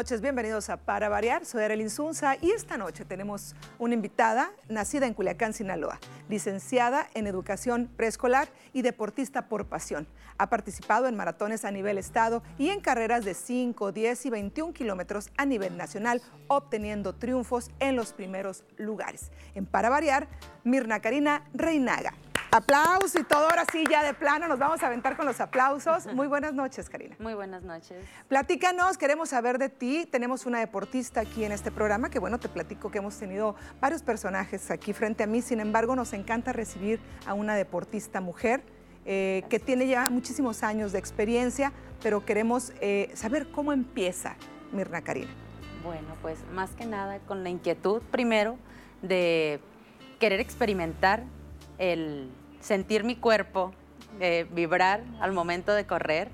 [0.00, 5.06] noches, bienvenidos a Para Variar, soy Arely Zunza y esta noche tenemos una invitada nacida
[5.06, 6.00] en Culiacán, Sinaloa,
[6.30, 10.08] licenciada en Educación Preescolar y deportista por pasión.
[10.38, 14.72] Ha participado en maratones a nivel estado y en carreras de 5, 10 y 21
[14.72, 19.30] kilómetros a nivel nacional, obteniendo triunfos en los primeros lugares.
[19.54, 20.28] En Para Variar,
[20.64, 22.14] Mirna Karina Reinaga.
[22.52, 26.12] Aplauso y todo, ahora sí, ya de plano, nos vamos a aventar con los aplausos.
[26.12, 27.14] Muy buenas noches, Karina.
[27.20, 28.04] Muy buenas noches.
[28.26, 30.04] Platícanos, queremos saber de ti.
[30.10, 34.02] Tenemos una deportista aquí en este programa, que bueno, te platico que hemos tenido varios
[34.02, 35.42] personajes aquí frente a mí.
[35.42, 38.64] Sin embargo, nos encanta recibir a una deportista mujer
[39.06, 44.34] eh, que tiene ya muchísimos años de experiencia, pero queremos eh, saber cómo empieza
[44.72, 45.30] Mirna Karina.
[45.84, 48.58] Bueno, pues más que nada con la inquietud primero
[49.02, 49.60] de
[50.18, 51.22] querer experimentar
[51.78, 52.30] el
[52.60, 53.72] sentir mi cuerpo
[54.20, 56.28] eh, vibrar al momento de correr.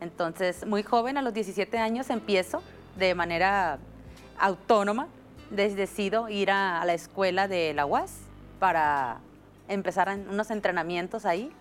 [0.00, 2.62] Entonces, muy joven, a los 17 años, empiezo
[2.96, 3.78] de manera
[4.38, 5.08] autónoma.
[5.50, 8.12] Decido ir a, a la escuela de la UAS
[8.58, 9.20] para
[9.68, 11.52] empezar unos entrenamientos ahí.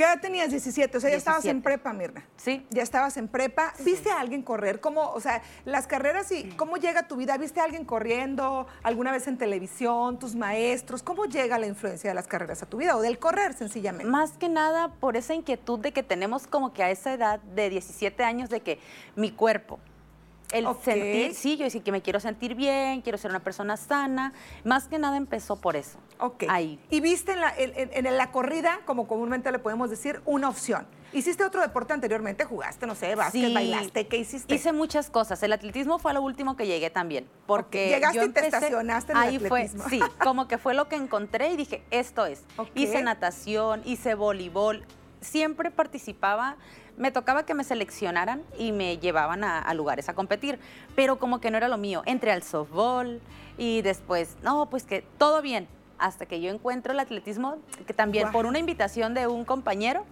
[0.00, 0.48] ¿Qué edad tenías?
[0.48, 1.62] 17, o sea, ya estabas en 17.
[1.62, 2.24] prepa, Mirna.
[2.38, 3.74] Sí, Ya estabas en prepa.
[3.80, 4.80] ¿Viste a alguien correr?
[4.80, 7.36] ¿Cómo, o sea, las carreras y cómo llega a tu vida?
[7.36, 11.02] ¿Viste a alguien corriendo alguna vez en televisión, tus maestros?
[11.02, 14.10] ¿Cómo llega la influencia de las carreras a tu vida o del correr sencillamente?
[14.10, 17.68] Más que nada por esa inquietud de que tenemos como que a esa edad de
[17.68, 18.78] 17 años de que
[19.16, 19.80] mi cuerpo,
[20.52, 24.32] el sentir, sí, yo decía que me quiero sentir bien, quiero ser una persona sana,
[24.64, 25.98] más que nada empezó por eso.
[26.18, 26.44] Ok.
[26.48, 26.78] Ahí.
[26.90, 30.48] Y viste en la, en- en- en la corrida, como comúnmente le podemos decir, una
[30.48, 30.86] opción.
[31.12, 32.44] ¿Hiciste otro deporte anteriormente?
[32.44, 33.54] ¿Jugaste, no sé, básquet, Sí.
[33.54, 34.06] bailaste?
[34.06, 34.54] ¿Qué hiciste?
[34.54, 35.42] Hice muchas cosas.
[35.42, 37.28] El atletismo fue lo último que llegué también.
[37.46, 40.74] Porque llegaste yo y te empecé- estacionaste en el Ahí fue, sí, como que fue
[40.74, 42.44] lo que encontré y dije, esto es.
[42.76, 44.84] Hice natación, hice voleibol,
[45.20, 46.56] siempre participaba.
[47.00, 50.60] Me tocaba que me seleccionaran y me llevaban a, a lugares a competir,
[50.94, 52.02] pero como que no era lo mío.
[52.04, 53.20] Entré al softball
[53.56, 55.66] y después, no, pues que todo bien,
[55.98, 57.56] hasta que yo encuentro el atletismo,
[57.86, 60.04] que también por una invitación de un compañero,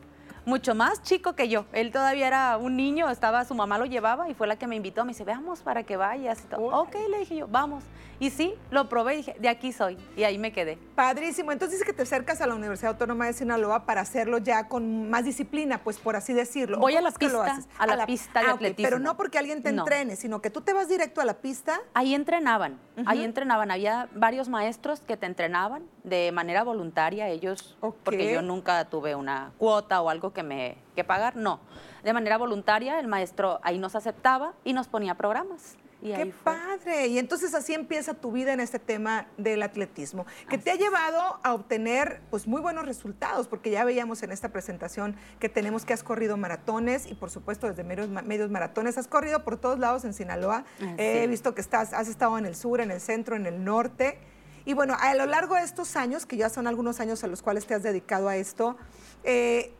[0.48, 1.66] mucho más chico que yo.
[1.72, 4.76] Él todavía era un niño, estaba, su mamá lo llevaba y fue la que me
[4.76, 5.04] invitó.
[5.04, 6.42] Me dice, veamos para que vayas.
[6.44, 6.62] Y todo.
[6.80, 7.84] Ok, le dije yo, vamos.
[8.20, 9.96] Y sí, lo probé y dije, de aquí soy.
[10.16, 10.76] Y ahí me quedé.
[10.96, 11.52] Padrísimo.
[11.52, 15.08] Entonces dice que te acercas a la Universidad Autónoma de Sinaloa para hacerlo ya con
[15.08, 16.78] más disciplina, pues por así decirlo.
[16.78, 17.68] Voy ¿O a la lo pista, haces?
[17.78, 18.88] a la pista de Ah, ok, atletismo.
[18.88, 19.82] Pero no porque alguien te No.
[19.82, 21.78] entrene, sino que tú te vas directo a la pista.
[21.94, 23.70] Ahí entrenaban, ahí entrenaban.
[23.70, 29.52] Había varios maestros que te entrenaban de manera voluntaria, ellos, porque yo nunca tuve una
[29.58, 31.60] cuota o algo que me que pagar, no.
[32.02, 35.76] De manera voluntaria, el maestro ahí nos aceptaba y nos ponía programas.
[36.00, 37.08] Y ¡Qué padre!
[37.08, 41.40] Y entonces así empieza tu vida en este tema del atletismo, que te ha llevado
[41.42, 45.92] a obtener pues muy buenos resultados, porque ya veíamos en esta presentación que tenemos que
[45.92, 50.04] has corrido maratones y por supuesto desde medios, medios maratones, has corrido por todos lados
[50.04, 50.64] en Sinaloa,
[50.98, 54.20] he visto que estás, has estado en el sur, en el centro, en el norte.
[54.68, 57.40] Y bueno, a lo largo de estos años, que ya son algunos años a los
[57.40, 58.76] cuales te has dedicado a esto,
[59.24, 59.72] eh,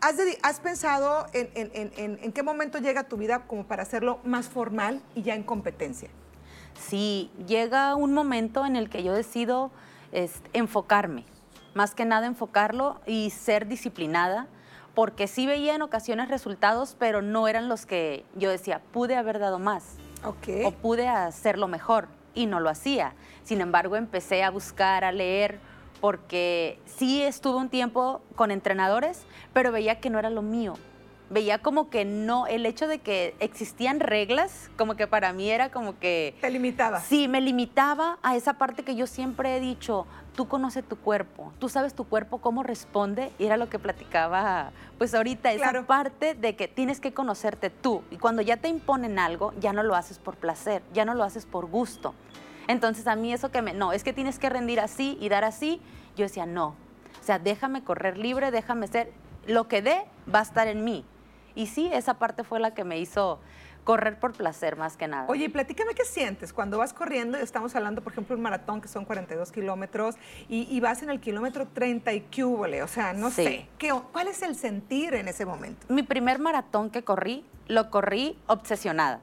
[0.00, 4.18] ¿Has, pensado en, en- en- en- en qué momento llega tu vida como para hacerlo
[4.24, 6.08] más formal y ya en competencia?
[6.74, 9.70] Sí, llega un momento en el que yo decido
[10.52, 11.24] enfocarme,
[11.74, 14.46] más que nada enfocarlo y ser disciplinada,
[14.94, 19.38] porque sí veía en ocasiones resultados, pero no eran los que yo decía, pude haber
[19.40, 19.84] dado más
[20.24, 23.14] o pude hacerlo mejor y no lo hacía.
[23.44, 25.58] Sin embargo, empecé a buscar, a leer,
[26.00, 30.74] porque sí estuve un tiempo con entrenadores, pero veía que no era lo mío.
[31.32, 35.70] Veía como que no, el hecho de que existían reglas, como que para mí era
[35.70, 36.36] como que...
[36.42, 37.00] Te limitaba.
[37.00, 40.06] Sí, me limitaba a esa parte que yo siempre he dicho,
[40.36, 44.72] tú conoces tu cuerpo, tú sabes tu cuerpo cómo responde, y era lo que platicaba
[44.98, 45.86] pues ahorita, esa Claro.
[45.86, 49.82] parte de que tienes que conocerte tú, y cuando ya te imponen algo, ya no
[49.82, 52.14] lo haces por placer, ya no lo haces por gusto.
[52.68, 55.44] Entonces a mí eso que me, no, es que tienes que rendir así y dar
[55.44, 55.80] así,
[56.14, 56.74] yo decía, no,
[57.20, 59.10] o sea, déjame correr libre, déjame ser,
[59.46, 61.06] lo que dé va a estar en mí.
[61.54, 63.40] Y sí, esa parte fue la que me hizo
[63.84, 65.26] correr por placer más que nada.
[65.28, 68.86] Oye, y platícame qué sientes cuando vas corriendo, estamos hablando, por ejemplo, un maratón que
[68.86, 70.14] son 42 kilómetros,
[70.48, 73.42] y, y vas en el kilómetro 30 y cúbole, o sea, no Sí.
[73.44, 75.84] sé, ¿qué, ¿cuál es el sentir en ese momento?
[75.88, 79.18] Mi primer maratón que corrí, lo corrí obsesionada,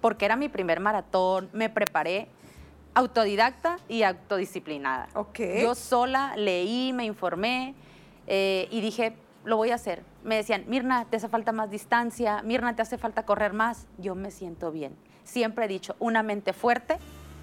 [0.00, 2.28] porque era mi primer maratón, me preparé
[2.94, 5.08] autodidacta y autodisciplinada.
[5.14, 5.40] Ok.
[5.60, 7.74] Yo sola leí, me informé
[8.28, 10.02] eh, y dije, lo voy a hacer.
[10.24, 13.86] Me decían, Mirna, te hace falta más distancia, Mirna, te hace falta correr más.
[13.96, 14.94] Yo me siento bien.
[15.24, 16.98] Siempre he dicho, una mente fuerte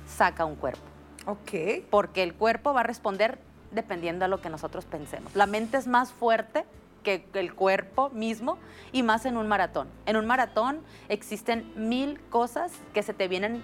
[0.05, 0.81] saca un cuerpo
[1.25, 1.85] Ok.
[1.89, 3.39] porque el cuerpo va a responder
[3.71, 5.35] dependiendo de lo que nosotros pensemos.
[5.35, 6.65] La mente es más fuerte
[7.03, 8.57] que el cuerpo mismo
[8.91, 9.89] y más en un maratón.
[10.05, 13.63] En un maratón existen mil cosas que se te vienen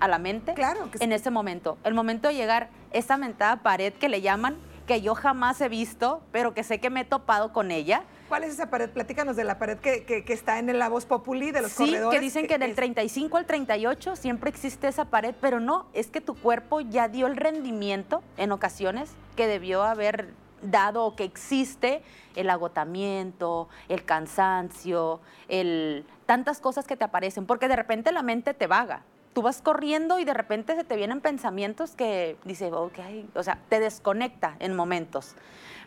[0.00, 1.14] a la mente Claro que en sí.
[1.14, 1.76] ese momento.
[1.84, 6.22] El momento de llegar, esa mentada pared que le llaman, que yo jamás he visto,
[6.32, 8.02] pero que sé que me he topado con ella.
[8.28, 8.90] ¿Cuál es esa pared?
[8.90, 11.86] Platícanos de la pared que, que- que está en la voz populi de los Sí,
[11.86, 12.18] corredores.
[12.18, 16.08] que dicen que del es- 35 al 38 siempre existe esa pared, pero no, es
[16.08, 20.32] que tu cuerpo ya dio el rendimiento en ocasiones que debió haber
[20.62, 22.02] dado o que existe
[22.36, 28.54] el agotamiento, el cansancio, el tantas cosas que te aparecen, porque de repente la mente
[28.54, 29.02] te vaga.
[29.34, 32.98] Tú vas corriendo y de repente se te vienen pensamientos que dice, ok,
[33.34, 35.34] o sea, te desconecta en momentos.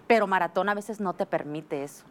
[0.06, 2.04] Pero maratón a veces no te permite eso.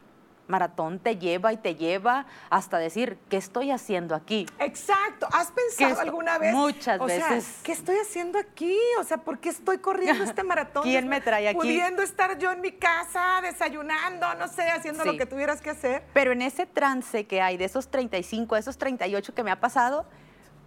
[0.49, 4.47] Maratón te lleva y te lleva hasta decir, ¿qué estoy haciendo aquí?
[4.61, 5.27] Exacto.
[5.33, 6.55] ¿Has ¿Qué pensado alguna vez?
[6.55, 7.59] muchas o sea, veces.
[7.65, 8.79] ¿qué estoy haciendo aquí?
[9.01, 10.85] O sea, ¿por qué estoy corriendo este maratón?
[10.85, 11.59] ¿Quién me trae aquí?
[11.59, 15.11] Pudiendo estar yo en mi casa desayunando, no sé, haciendo Sí.
[15.11, 16.05] lo que tuvieras que hacer.
[16.15, 20.07] Pero en ese trance que hay de esos 35, esos 38 que me ha pasado,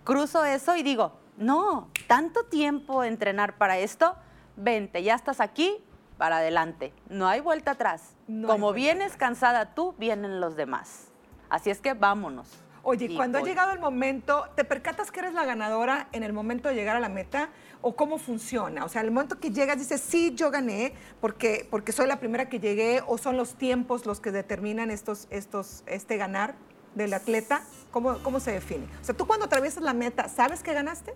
[0.03, 4.15] cruzo eso y digo, no, tanto tiempo entrenar para esto,
[4.55, 5.83] vente, ya estás aquí,
[6.17, 6.93] para adelante.
[7.07, 8.15] No hay vuelta atrás.
[8.27, 11.07] No Como vuelta vienes cansada tú, vienen los demás.
[11.49, 12.47] Así es que vámonos.
[12.83, 16.33] Oye, Y cuando ha llegado el momento, ¿te percatas que eres la ganadora en el
[16.33, 17.49] momento de llegar a la meta?
[17.81, 18.85] ¿O cómo funciona?
[18.85, 22.49] O sea, el momento que llegas dices, sí, yo gané porque, porque soy la primera
[22.49, 26.55] que llegué, o son los tiempos los que determinan estos, estos, este ganar
[26.95, 27.63] del atleta.
[27.91, 28.85] ¿Cómo, ¿Cómo se define?
[29.01, 31.13] O sea, tú cuando atraviesas la meta, ¿sabes que ganaste?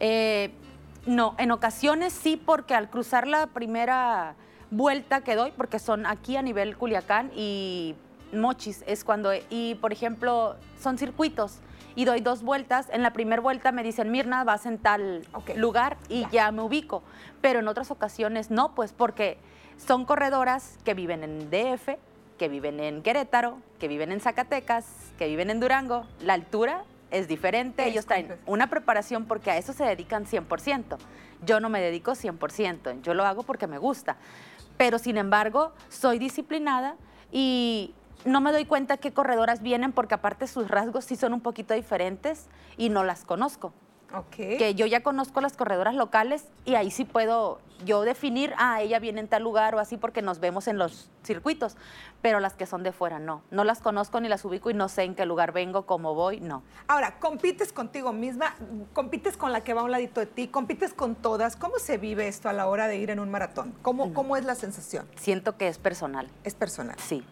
[0.00, 0.52] Eh,
[1.06, 4.34] no, en ocasiones sí, porque al cruzar la primera
[4.70, 7.96] vuelta que doy, porque son aquí a nivel Culiacán y
[8.32, 11.58] Mochis, es cuando, y por ejemplo, son circuitos
[11.96, 12.88] y doy dos vueltas.
[12.92, 15.50] En la primera vuelta me dicen, Mirna, vas en tal Ok.
[15.56, 16.30] lugar y Ya.
[16.30, 16.52] ya.
[16.52, 17.02] me ubico.
[17.40, 19.38] Pero en otras ocasiones no, pues porque
[19.78, 21.96] son corredoras que viven en DF,
[22.38, 24.86] que viven en Querétaro, que viven en Zacatecas,
[25.18, 26.06] que viven en Durango.
[26.20, 30.96] La altura es diferente, ellos traen una preparación porque a eso se dedican 100%.
[31.44, 34.16] Yo no me dedico 100%, yo lo hago porque me gusta.
[34.76, 36.96] Pero sin embargo, soy disciplinada
[37.32, 37.94] y
[38.24, 41.74] no me doy cuenta qué corredoras vienen porque aparte sus rasgos sí son un poquito
[41.74, 42.46] diferentes
[42.76, 43.72] y no las conozco.
[44.14, 44.36] Ok.
[44.36, 48.98] Que yo ya conozco las corredoras locales y ahí sí puedo yo definir, ah, ella
[48.98, 51.76] viene en tal lugar o así porque nos vemos en los circuitos,
[52.22, 53.42] pero las que son de fuera no.
[53.50, 56.40] No las conozco ni las ubico y no sé en qué lugar vengo, cómo voy,
[56.40, 56.62] no.
[56.88, 58.56] Ahora, compites contigo misma,
[58.94, 61.56] compites con la que va a un ladito de ti, compites con todas.
[61.56, 63.74] ¿Cómo se vive esto a la hora de ir en un maratón?
[63.82, 65.06] ¿Cómo, cómo es la sensación?
[65.16, 66.28] Siento que es personal.
[66.44, 67.22] Es personal, Sí.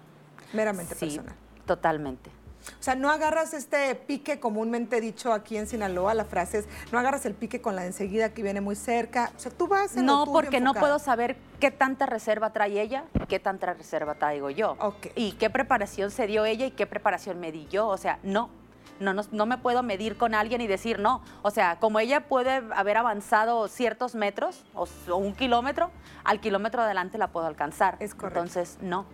[0.52, 1.34] meramente sí, personal.
[1.64, 2.31] totalmente.
[2.79, 6.99] O sea, no agarras este pique comúnmente dicho aquí en Sinaloa, la frase es, no
[6.99, 9.33] agarras el pique con la de enseguida que viene muy cerca.
[9.37, 13.05] O sea, tú vas en No, porque no puedo saber qué tanta reserva trae ella
[13.15, 14.77] y qué tanta reserva traigo yo.
[14.81, 15.09] Ok.
[15.15, 17.89] Y qué preparación se dio ella y qué preparación me di yo.
[17.89, 18.51] O sea, no.
[18.99, 21.20] No, no, no me puedo medir con alguien y decir no.
[21.43, 25.91] O sea, como ella puede haber avanzado ciertos metros o, o un kilómetro,
[26.25, 27.99] al kilómetro adelante la puedo alcanzar.
[28.01, 28.39] Es correcto.
[28.41, 29.05] Entonces, no,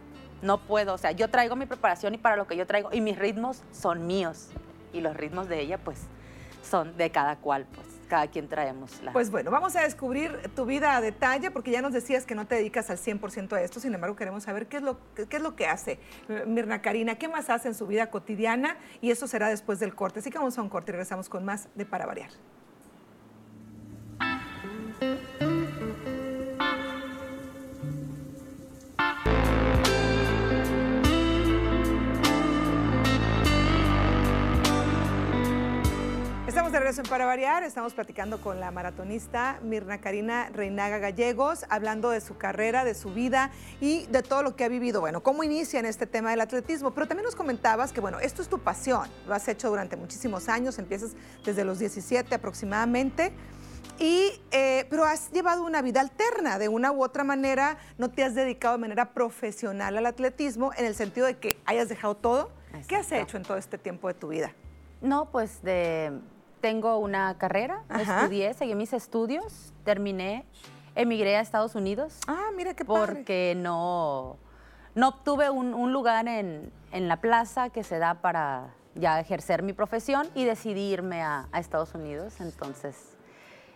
[0.43, 0.95] no puedo.
[0.95, 3.63] O sea, yo traigo mi preparación y para lo que yo traigo, y mis ritmos
[3.73, 4.51] son míos.
[4.93, 5.99] Y los ritmos de ella, pues,
[6.63, 9.13] son de cada cual, pues, cada quien traemos la...
[9.13, 12.47] Pues bueno, vamos a descubrir tu vida a detalle, porque ya nos decías que no
[12.47, 15.43] te dedicas al 100% a esto, sin embargo queremos saber qué es, lo, qué, es
[15.43, 19.27] lo que hace eh, Mirna Karina, qué más hace en su vida cotidiana, y eso
[19.27, 20.19] será después del corte.
[20.19, 22.31] Así que vamos a un corte y regresamos con más de Para Variar.
[36.63, 41.67] Estamos de regreso en Para Variar, estamos platicando con la maratonista Mirna Karina Reinaga Gallegos,
[41.69, 43.51] hablando de su carrera, de su vida
[43.81, 45.01] y de todo lo que ha vivido.
[45.01, 48.43] Bueno, cómo inicia en este tema del atletismo, pero también nos comentabas que, bueno, esto
[48.43, 53.33] es tu pasión, lo has hecho durante muchísimos años, empiezas desde los 17 aproximadamente.
[53.99, 58.23] Y, eh, pero has llevado una vida alterna, de una u otra manera, no te
[58.23, 62.53] has dedicado de manera profesional al atletismo en el sentido de que hayas dejado todo.
[62.87, 64.55] ¿Qué has hecho en todo este tiempo de tu vida?
[65.01, 66.13] No, pues de,
[66.63, 68.21] tengo una carrera, Ajá.
[68.23, 70.47] estudié, seguí mis estudios, terminé,
[70.95, 73.15] emigré a Estados Unidos Ah, mira qué padre.
[73.17, 74.39] porque no,
[74.95, 79.63] no obtuve un, un lugar en, en la plaza que se da para ya ejercer
[79.63, 82.41] mi profesión y decidí irme a, a Estados Unidos.
[82.41, 83.17] Entonces,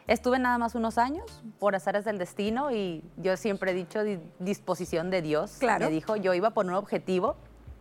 [0.06, 4.20] estuve nada más unos años por azares del destino y yo siempre he dicho di-
[4.38, 5.56] disposición de Dios.
[5.58, 5.86] Claro.
[5.86, 7.36] Me dijo, yo iba por un objetivo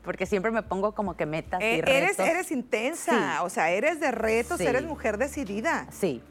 [0.06, 2.26] porque siempre me pongo como que metas y eres, retos.
[2.28, 3.44] eres intensa, Sí.
[3.44, 4.66] o sea, eres de retos, Sí.
[4.66, 5.88] eres mujer decidida.
[5.92, 6.22] Sí,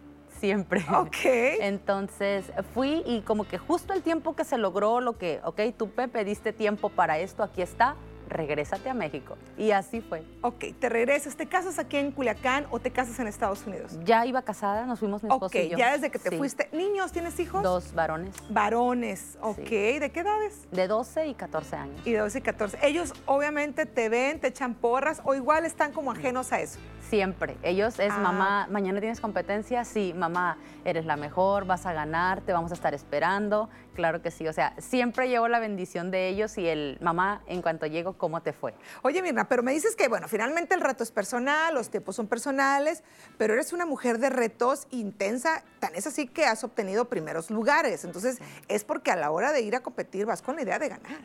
[0.40, 0.84] siempre.
[0.96, 1.16] Ok.
[1.60, 5.90] Entonces fui y como que justo el tiempo que se logró lo que, ok, tú
[5.90, 7.96] Pepe diste tiempo para esto, aquí está,
[8.28, 9.36] regrésate a México.
[9.56, 10.22] Y así fue.
[10.42, 13.98] Ok, te regresas, ¿te casas aquí en Culiacán o te casas en Estados Unidos?
[14.04, 15.78] Ya iba casada, nos fuimos mi esposo Ok, y yo.
[15.78, 16.36] ya desde que te Sí.
[16.38, 16.68] fuiste.
[16.72, 17.12] ¿Niños?
[17.12, 17.62] ¿Tienes hijos?
[17.62, 19.56] Dos varones, Varones, ok.
[19.58, 20.66] ¿De qué edades?
[20.70, 22.00] de 12 y 14 años.
[22.06, 22.78] Y de 12 y 14.
[22.82, 26.78] Ellos obviamente te ven, te echan porras o igual están como ajenos a eso.
[27.10, 27.56] Siempre.
[27.62, 28.18] Ellos es Ah.
[28.18, 32.74] mamá, mañana tienes competencia, sí, mamá, eres la mejor, vas a ganar, te vamos a
[32.74, 33.68] estar esperando.
[33.94, 34.48] Claro que sí.
[34.48, 38.42] O sea, siempre llevo la bendición de ellos y el mamá, en cuanto llego, ¿cómo
[38.42, 38.74] te fue?
[39.02, 42.26] Oye, Mirna, pero me dices que, bueno, finalmente el reto es personal, los tiempos son
[42.26, 43.04] personales,
[43.38, 48.04] pero eres una mujer de retos intensa, tan es así que has obtenido primeros lugares.
[48.04, 50.88] Entonces, es porque a la hora de ir a competir vas con la idea de
[50.88, 51.20] ganar.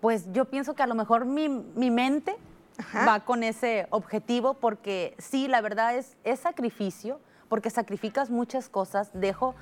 [0.00, 2.36] Pues yo pienso que a lo mejor mi, mi mente
[2.78, 3.04] Ajá.
[3.06, 9.10] va con ese objetivo porque sí, la verdad es, es sacrificio, porque sacrificas muchas cosas.
[9.12, 9.54] Dejo,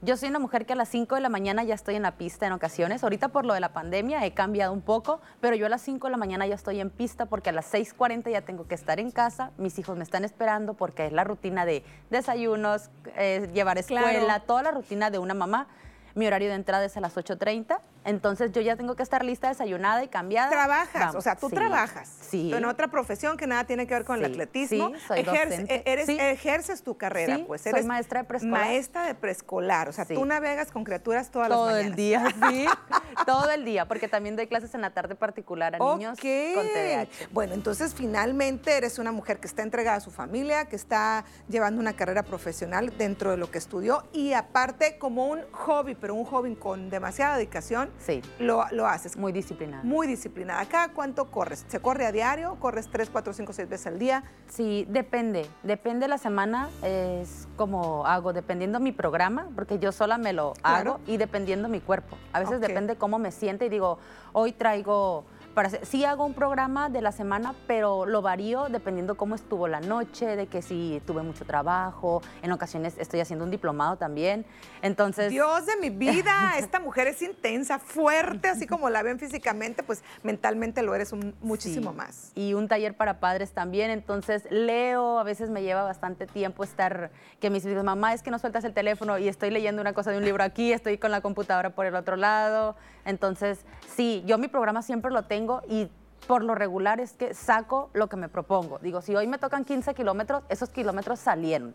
[0.00, 2.12] yo soy una mujer que a las 5 de la mañana ya estoy en la
[2.12, 3.02] pista en ocasiones.
[3.02, 6.06] Ahorita por lo de la pandemia he cambiado un poco, pero yo a las 5
[6.06, 9.00] de la mañana ya estoy en pista porque a las 6.40 ya tengo que estar
[9.00, 9.50] en casa.
[9.58, 14.42] Mis hijos me están esperando porque es la rutina de desayunos, eh, llevar escuela, Claro.
[14.46, 15.66] toda la rutina de una mamá.
[16.14, 19.48] Mi horario de entrada es a las 8.30, entonces yo ya tengo que estar lista,
[19.48, 20.50] desayunada y cambiada.
[20.50, 22.08] Trabajas, Vamos, o sea, tú sí, trabajas.
[22.20, 22.52] Sí.
[22.54, 24.88] En otra profesión que nada tiene que ver con el atletismo.
[24.90, 25.74] sí, soy docente.
[25.74, 26.08] e- eres-.
[26.08, 28.60] Ejerces tu carrera, pues soy eres maestra de preescolar.
[28.60, 31.96] Maestra de preescolar, o sea, tú navegas con criaturas todas Todo las el mañanas.
[32.40, 32.66] día, sí.
[33.26, 37.08] Todo el día, porque también doy clases en la tarde particular a niños con TDAH.
[37.32, 41.80] Bueno, entonces finalmente eres una mujer que está entregada a su familia, que está llevando
[41.80, 46.24] una carrera profesional dentro de lo que estudió y aparte como un hobby, pero un
[46.24, 49.18] hobby con demasiada dedicación, Sí, lo, lo haces.
[49.18, 49.82] muy disciplinada.
[49.82, 50.64] Muy disciplinada.
[50.64, 51.66] ¿Cada cuánto corres?
[51.68, 52.54] ¿Se corre a diario?
[52.58, 54.24] ¿Corres 3, 4, 5, 6 veces al día?
[54.46, 55.44] Sí, depende.
[55.64, 60.92] Depende la semana, es como hago, dependiendo mi programa, porque yo sola me lo Claro.
[60.92, 62.16] hago y dependiendo mi cuerpo.
[62.32, 62.62] A veces Ok.
[62.68, 63.98] depende cómo me siente y digo,
[64.32, 65.26] hoy traigo,
[65.58, 69.66] para hacer- sí hago un programa de la semana, pero lo varío dependiendo cómo estuvo
[69.66, 74.46] la noche, de que si tuve mucho trabajo, en ocasiones estoy haciendo un diplomado también.
[74.82, 79.82] Entonces, Dios de mi vida, esta mujer es intensa, fuerte, así como la ven físicamente,
[79.82, 81.96] pues mentalmente lo eres un- muchísimo Sí.
[81.96, 82.32] más.
[82.36, 83.90] Y un taller para padres también.
[83.90, 87.10] Entonces leo, a veces me lleva bastante tiempo estar,
[87.40, 90.12] que mis hijos, mamá, es que no sueltas el teléfono y estoy leyendo una cosa
[90.12, 92.76] de un libro aquí, estoy con la computadora por el otro lado.
[93.04, 93.64] Entonces,
[93.96, 95.90] sí, yo mi programa siempre lo tengo y
[96.26, 98.78] por lo regular es que saco lo que me propongo.
[98.80, 101.74] Digo, si hoy me tocan 15 kilómetros, esos kilómetros salieron.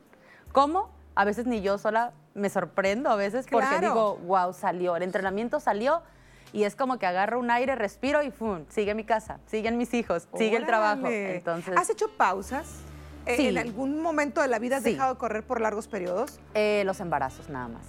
[0.51, 0.89] ¿Cómo?
[1.15, 5.59] A veces ni yo sola me sorprendo, a veces porque digo, wow, salió, el entrenamiento
[5.59, 6.01] salió
[6.51, 8.65] y es como que agarro un aire, respiro y ¡fum!
[8.69, 11.07] Sigue mi casa, siguen mis hijos, sigue el trabajo.
[11.07, 12.79] Entonces, ¿Has hecho pausas?
[13.25, 13.47] Eh, Sí.
[13.47, 14.91] ¿En algún momento de la vida has Sí.
[14.91, 16.39] dejado de correr por largos periodos?
[16.53, 17.85] eh, los embarazos nada más.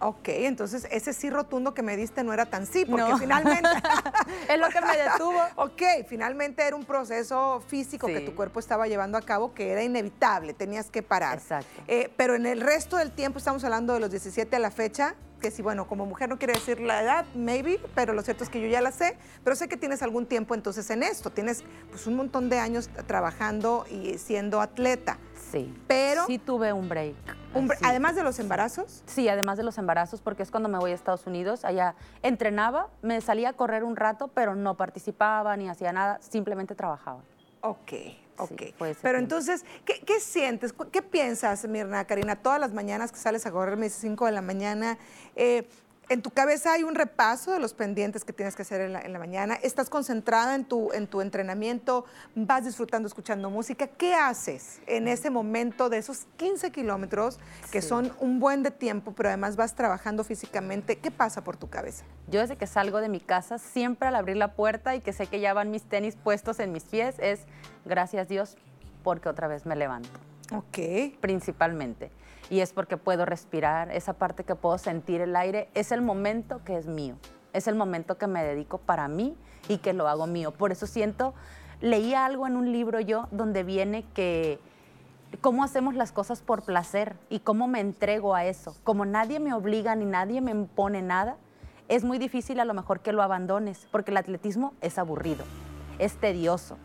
[0.00, 3.18] Ok, entonces ese sí rotundo que me diste no era tan sí, porque No.
[3.18, 3.68] finalmente...
[4.48, 5.40] Es lo que me detuvo.
[5.56, 9.82] ok, finalmente era un proceso físico que tu cuerpo estaba llevando a cabo que era
[9.82, 11.38] inevitable, tenías que parar.
[11.38, 11.82] Exacto.
[11.88, 15.14] Eh, pero en el resto del tiempo, estamos hablando de los 17 a la fecha,
[15.40, 18.50] que si, bueno, como mujer no quiere decir la edad, maybe, pero lo cierto es
[18.50, 21.62] que yo ya la sé, pero sé que tienes algún tiempo entonces en esto, tienes
[21.90, 25.18] pues un montón de años trabajando y siendo atleta.
[25.50, 25.74] Sí.
[25.86, 27.14] Pero- Sí tuve un break.
[27.54, 27.70] Un.
[27.82, 30.94] Además de los embarazos, Sí, además de los embarazos, porque es cuando me voy a
[30.94, 31.64] Estados Unidos.
[31.64, 36.74] Allá entrenaba, me salía a correr un rato, pero no participaba ni hacía nada, simplemente
[36.74, 37.20] trabajaba.
[37.62, 37.92] ok,
[38.38, 38.48] ok.
[38.58, 39.16] pero tiempo.
[39.18, 40.72] entonces, ¿qué, qué sientes?
[40.72, 42.36] ¿Cu- ¿Qué piensas, Mirna, Karina?
[42.36, 44.98] Todas las mañanas que sales a correr, me dices 5 de la mañana,
[45.34, 45.66] eh,
[46.08, 49.00] en tu cabeza hay un repaso de los pendientes que tienes que hacer en la,
[49.00, 49.54] en la mañana.
[49.62, 53.86] Estás concentrada en tu, en tu entrenamiento, vas disfrutando escuchando música.
[53.86, 57.38] ¿Qué haces en ese momento de esos 15 kilómetros
[57.70, 57.88] que Sí.
[57.88, 60.96] son un buen de tiempo, pero además vas trabajando físicamente?
[60.96, 62.04] ¿Qué pasa por tu cabeza?
[62.28, 65.26] Yo desde que salgo de mi casa, siempre al abrir la puerta y que sé
[65.26, 67.40] que ya van mis tenis puestos en mis pies, es
[67.84, 68.56] gracias Dios
[69.04, 70.08] porque otra vez me levanto,
[70.54, 70.78] Ok.
[71.20, 72.10] principalmente.
[72.50, 76.62] Y es porque puedo respirar, esa parte que puedo sentir el aire, es el momento
[76.64, 77.16] que es mío,
[77.52, 79.36] es el momento que me dedico para mí
[79.68, 80.52] y que lo hago mío.
[80.52, 81.34] Por eso siento,
[81.80, 84.58] leí algo en un libro yo donde viene que
[85.42, 88.74] cómo hacemos las cosas por placer y cómo me entrego a eso.
[88.82, 91.36] Como nadie me obliga ni nadie me impone nada,
[91.88, 95.44] es muy difícil a lo mejor que lo abandones, porque el atletismo es aburrido,
[95.98, 96.78] es tedioso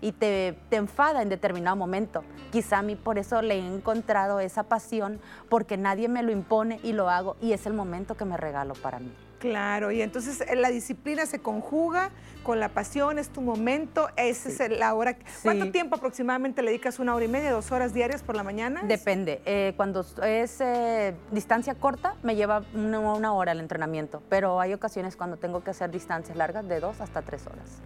[0.00, 2.24] y te, te enfada en determinado momento.
[2.52, 6.80] Quizá a mí por eso le he encontrado esa pasión, porque nadie me lo impone
[6.82, 9.12] y lo hago y es el momento que me regalo para mí.
[9.38, 12.10] Claro, y entonces eh, la disciplina se conjuga
[12.42, 15.16] con la pasión, es tu momento, esa es la hora.
[15.42, 15.70] ¿Cuánto Sí.
[15.70, 16.98] tiempo aproximadamente le dedicas?
[16.98, 18.82] ¿Una hora y media, dos horas diarias por la mañana?
[18.82, 19.40] Depende.
[19.46, 24.74] eh, cuando es eh, distancia corta, me lleva una, una hora el entrenamiento, pero hay
[24.74, 27.80] ocasiones cuando tengo que hacer distancias largas de dos hasta tres horas.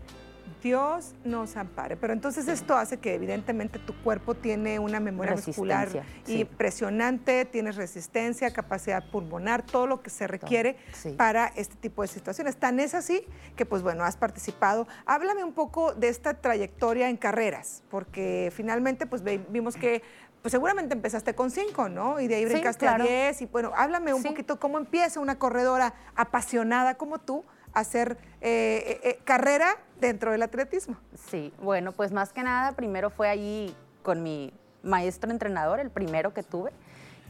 [0.65, 1.97] Dios nos ampare.
[1.97, 5.91] Pero entonces esto hace que evidentemente tu cuerpo tiene una memoria muscular
[6.25, 6.41] sí.
[6.41, 11.11] impresionante, tienes resistencia, capacidad pulmonar, todo lo que se requiere sí.
[11.11, 12.57] para este tipo de situaciones.
[12.57, 14.89] Tan es así que pues bueno, has participado.
[15.05, 20.03] Háblame un poco de esta trayectoria en carreras, porque finalmente pues vimos que
[20.41, 22.21] pues seguramente empezaste con cinco, ¿no?
[22.21, 23.05] Y de ahí Sí, brincaste claro.
[23.05, 27.45] a 10 y bueno, háblame un poquito cómo empieza una corredora apasionada como tú
[27.75, 30.97] hacer eh, eh, eh, carrera dentro del atletismo.
[31.29, 34.53] Sí, bueno, pues más que nada, primero fue allí con mi
[34.83, 36.71] maestro entrenador, el primero que tuve,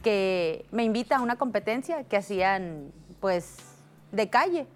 [0.03, 3.57] que me invita a una competencia que hacían, pues,
[4.11, 4.67] de calle.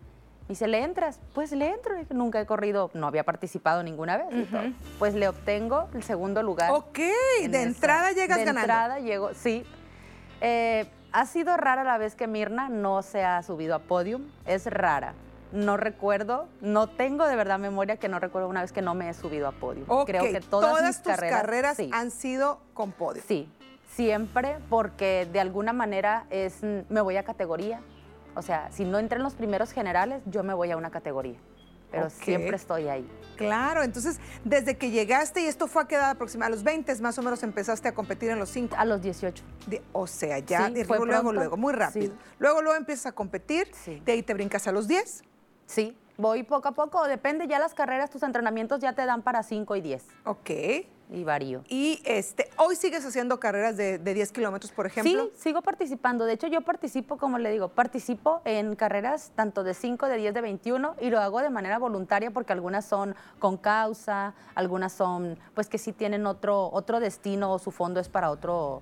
[0.46, 1.20] Y dice, ¿le entras?
[1.36, 1.94] Pues le entro.
[2.10, 4.28] Nunca he corrido, no había participado ninguna vez.
[4.32, 4.62] y todo.
[4.98, 6.72] Pues le obtengo el segundo lugar.
[6.72, 7.00] Ok,
[7.42, 7.68] en de esa.
[7.68, 8.62] entrada llegas de ganando.
[8.62, 9.64] entrada llego, sí.
[10.42, 14.24] Eh, ha sido rara la vez que Mirna no se ha subido a podium.
[14.48, 15.14] Es rara.
[15.52, 19.10] No recuerdo, no tengo de verdad memoria que no recuerdo una vez que no me
[19.10, 19.86] he subido a podium.
[19.88, 23.24] Ok, Creo que todas, mis tus carreras, carreras, sí, han sido con podio.
[23.28, 23.52] sí,
[23.96, 27.82] siempre porque de alguna manera es mm, me voy a categoría.
[28.36, 31.40] O sea, si no entré en los primeros generales, yo me voy a una categoría.
[31.92, 33.10] Pero siempre estoy ahí.
[33.36, 37.18] Claro, entonces desde que llegaste, y esto fue a quedar aproximadamente a los 20 más
[37.18, 38.76] o menos empezaste a competir en los 5.
[38.78, 39.44] A los 18.
[39.94, 42.12] o sea, ya, Sí, luego, luego, luego, muy rápido.
[42.14, 42.20] Sí.
[42.38, 44.02] Luego, luego empiezas a competir, Sí.
[44.06, 45.24] de ahí te brincas a los 10.
[45.70, 47.08] Sí, voy poco a poco.
[47.08, 50.04] Depende ya las carreras, tus entrenamientos ya te dan para 5 y 10.
[50.26, 50.50] Ok.
[51.12, 51.64] Y varío.
[51.70, 55.26] Y este, hoy sigues haciendo carreras de, de 10 kilómetros, por ejemplo.
[55.26, 56.26] Sí, sigo participando.
[56.26, 60.34] De hecho, yo participo, como le digo, participo en carreras tanto de 5, de 10,
[60.34, 65.38] de 21 y lo hago de manera voluntaria porque algunas son con causa, algunas son,
[65.54, 68.82] pues que sí tienen otro, otro destino o su fondo es para otro,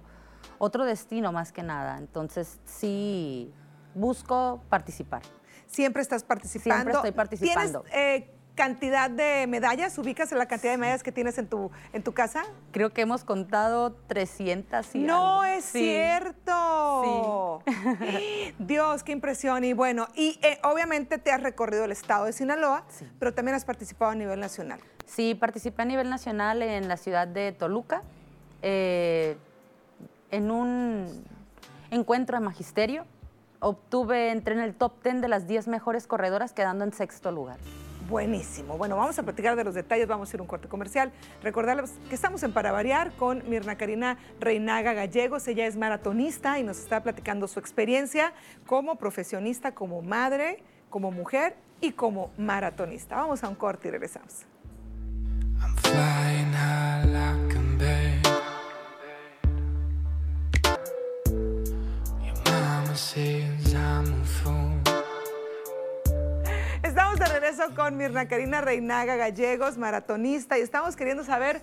[0.58, 1.98] otro destino más que nada.
[1.98, 3.52] Entonces, sí,
[3.94, 5.22] busco participar.
[5.68, 6.76] Siempre estás participando.
[6.76, 7.82] Siempre estoy participando.
[7.82, 9.98] ¿Tienes eh, cantidad de medallas?
[10.00, 12.44] ¿Ubicas la cantidad de medallas que tienes en tu, en tu casa?
[12.72, 15.44] Creo que hemos contado 300 y no algo.
[15.58, 15.80] es Sí.
[15.80, 17.62] cierto.
[18.60, 19.64] Dios, qué impresión.
[19.64, 23.08] Y bueno, y eh, obviamente te has recorrido el estado de Sinaloa, Sí.
[23.20, 24.80] pero también has participado a nivel nacional.
[25.06, 28.02] Sí, participé a nivel nacional en la ciudad de Toluca,
[28.62, 29.38] eh,
[30.32, 31.24] en un
[31.92, 33.06] encuentro de magisterio.
[33.60, 37.58] Obtuve, entré en el top 10 de las 10 mejores corredoras, quedando en sexto lugar.
[38.10, 38.78] Buenísimo.
[38.78, 41.12] Bueno, vamos a platicar de los detalles, vamos a ir a un corte comercial.
[41.43, 45.46] Recordarles que estamos en Para Variar con Mirna Karina Reinaga Gallegos.
[45.48, 48.32] Ella es maratonista y nos está platicando su experiencia
[48.65, 53.17] como profesionista, como madre, como mujer y como maratonista.
[53.17, 54.46] Vamos a un corte y regresamos.
[67.50, 71.62] Regreso con Mirna Karina Reinaga Gallegos, maratonista, y estamos queriendo saber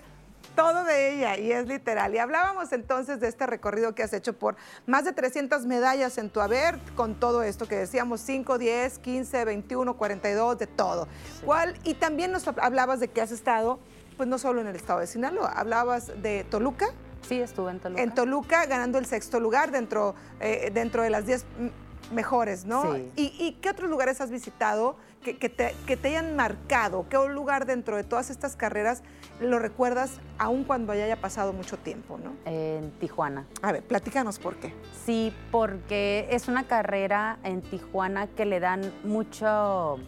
[0.55, 2.13] todo de ella, y es literal.
[2.15, 4.55] Y hablábamos entonces de este recorrido que has hecho por
[4.87, 9.45] más de 300 medallas en tu haber, con todo esto que decíamos, 5, 10, 15,
[9.45, 11.07] 21, 42, de todo.
[11.43, 11.75] ¿Cuál?
[11.83, 13.79] Y también nos hablabas de que has estado,
[14.17, 16.87] pues no solo en el estado de Sinaloa, hablabas de Toluca,
[17.27, 18.01] Sí, estuve en Toluca.
[18.03, 21.71] en Toluca ganando el sexto lugar dentro, eh, dentro de las 10 m-
[22.11, 22.93] mejores, ¿no?
[22.93, 23.11] Sí.
[23.15, 27.07] ¿Y, y qué otros lugares has visitado que, que te, que te hayan marcado?
[27.09, 29.03] ¿Qué lugar dentro de todas estas carreras
[29.39, 32.33] lo recuerdas aún cuando ya haya pasado mucho tiempo, ¿no?
[32.45, 33.45] En Tijuana.
[33.61, 34.73] A ver, platícanos por qué.
[35.05, 39.99] Sí, porque es una carrera en Tijuana que le dan mucho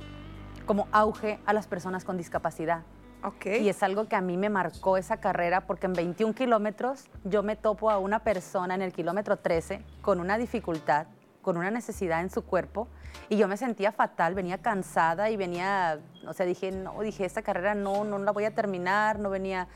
[0.66, 2.84] como auge a las personas con discapacidad.
[3.24, 3.48] Ok.
[3.60, 7.42] Y es algo que a mí me marcó esa carrera porque en 21 kilómetros yo
[7.42, 11.08] me topo a una persona en el kilómetro 13 con una dificultad,
[11.48, 12.90] con una necesidad en su cuerpo
[13.30, 17.42] y yo me sentía fatal, venía cansada y venía, o sea, dije, no, dije, esta
[17.42, 19.70] carrera no, no la voy a terminar, no venía.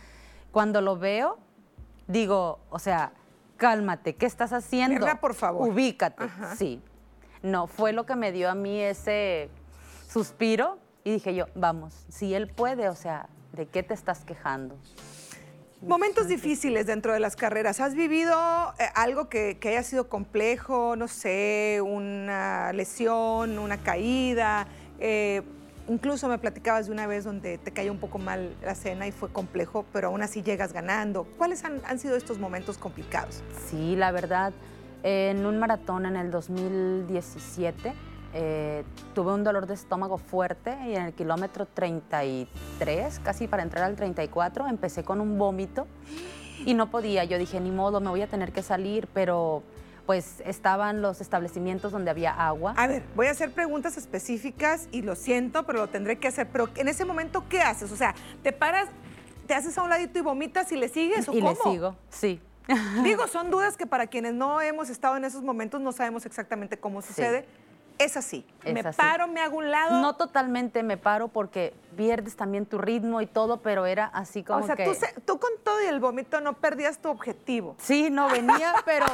[0.52, 1.38] Cuando lo veo,
[2.08, 3.14] digo, o sea,
[3.56, 5.00] cálmate, ¿qué estás haciendo?
[5.00, 5.70] Mirna, por favor.
[5.70, 6.58] Ubícate, Ajá.
[6.58, 6.82] sí.
[7.42, 9.50] No, fue lo que me dio a mí ese
[10.10, 14.76] suspiro y dije yo, vamos, si él puede, o sea, ¿de qué te estás quejando?
[15.82, 17.80] Momentos difíciles dentro de las carreras.
[17.80, 18.34] ¿Has vivido
[18.78, 20.96] eh, algo que, que haya sido complejo?
[20.96, 24.68] No sé, una lesión, una caída.
[25.00, 25.42] eh,
[25.88, 29.12] incluso me platicabas de una vez donde te cayó un poco mal la cena y
[29.12, 31.24] fue complejo, pero aún así llegas ganando.
[31.38, 33.44] ¿Cuáles han, han sido estos momentos complicados?
[33.68, 34.54] Sí, la verdad,
[35.02, 37.94] en un maratón en el 2017
[38.34, 43.84] eh, tuve un dolor de estómago fuerte y en el kilómetro 33, casi para entrar
[43.84, 45.88] al 34, empecé con un vómito
[46.66, 47.24] y no podía.
[47.24, 49.64] Yo dije, ni modo, me voy a tener que salir, pero
[50.06, 52.74] pues estaban los establecimientos donde había agua.
[52.78, 56.48] A ver, voy a hacer preguntas específicas y lo siento, pero lo tendré que hacer.
[56.52, 57.92] Pero en ese momento, ¿qué haces?
[57.92, 58.90] O sea, ¿te paras,
[59.48, 61.52] te haces a un ladito y vomitas y le sigues o y cómo?
[61.52, 62.42] le sigo, sí.
[63.04, 66.78] Digo, son dudas que para quienes no hemos estado en esos momentos no sabemos exactamente
[66.78, 67.46] cómo sucede.
[68.04, 68.46] Es así.
[68.64, 68.98] Es me así.
[68.98, 70.02] paro, me hago un lado.
[70.02, 74.64] No totalmente me paro porque pierdes también tu ritmo y todo, pero era así como
[74.64, 74.86] o sea, que...
[74.86, 77.76] tú, se- tú con todo y el vómito no perdías tu objetivo.
[77.80, 79.06] Sí, no venía, pero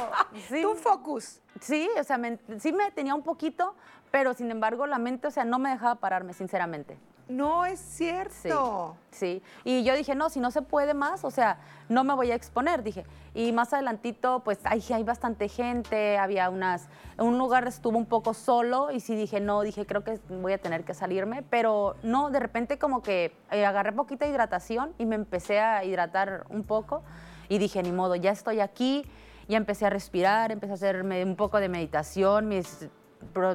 [0.48, 0.62] sí.
[0.62, 1.40] Tu focus.
[1.60, 3.74] Sí, o sea, me- sí me tenía un poquito,
[4.10, 6.96] pero sin embargo la mente, o sea, no me dejaba pararme, sinceramente.
[7.28, 8.96] No es cierto.
[9.10, 9.42] sí.
[9.64, 12.34] Y yo dije, no, si no se puede más, o sea, no me voy a
[12.34, 13.04] exponer, dije.
[13.34, 16.88] Y más adelantito, pues hay, hay bastante gente, había unas,
[17.18, 20.58] un lugar estuvo un poco solo y sí dije, no, dije, creo que voy a
[20.58, 25.16] tener que salirme, pero no, de repente como que eh, agarré poquita hidratación y me
[25.16, 27.02] empecé a hidratar un poco
[27.48, 29.04] y dije, ni modo, ya estoy aquí,
[29.48, 32.88] ya empecé a respirar, empecé a hacerme un poco de meditación, mis,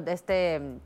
[0.06, 0.80] este,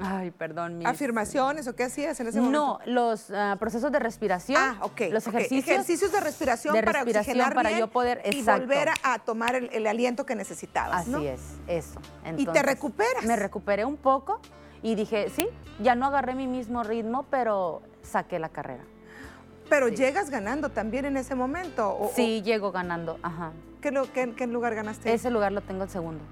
[0.00, 0.86] ay, perdón, mis...
[0.86, 2.80] ¿Afirmaciones o qué hacías en ese momento?
[2.86, 4.60] No, los ah, procesos de respiración.
[4.60, 5.02] Ah, ok.
[5.10, 5.68] Los ejercicios.
[5.68, 8.62] Ejercicios de respiración de para respiración oxigenar para bien yo poder- y exacto.
[8.66, 11.18] volver a, tomar el, el aliento que necesitabas, Así ¿no?
[11.20, 12.00] es, eso.
[12.22, 13.24] te Entonces, recuperas.
[13.24, 14.40] Me recuperé un poco
[14.82, 15.48] y dije, sí,
[15.82, 18.84] ya no agarré mi mismo ritmo, pero saqué la carrera.
[19.68, 19.96] Pero Sí.
[19.96, 21.88] llegas ganando también en ese momento.
[21.98, 23.52] o- sí, llego ganando, ajá.
[23.82, 25.12] ¿qué, qué- qué lugar ganaste?
[25.12, 26.22] Ese lugar lo tengo el segundo.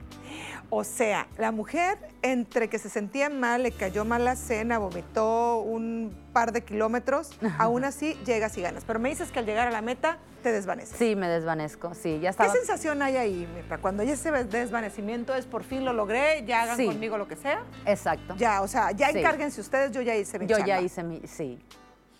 [0.68, 5.58] O sea, la mujer, entre que se sentía mal, le cayó mal la cena, vomitó
[5.58, 8.84] un par de kilómetros, aún así llegas y ganas.
[8.84, 10.98] Pero me dices que al llegar a la meta te desvaneces.
[10.98, 12.52] Sí, me desvanezco, sí, ya ¿Qué estaba.
[12.52, 13.78] sensación hay ahí, Mirta?
[13.78, 16.86] Cuando hay ese desvanecimiento es por fin lo logré, ya hagan Sí.
[16.86, 17.62] conmigo lo que sea.
[17.84, 18.34] Exacto.
[18.36, 19.18] Ya, o sea, ya Sí.
[19.18, 20.66] encárguense ustedes, yo ya hice mi Yo chamba.
[20.66, 21.58] ya hice mi, sí.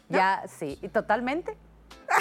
[0.09, 1.56] Ya, sí, y totalmente.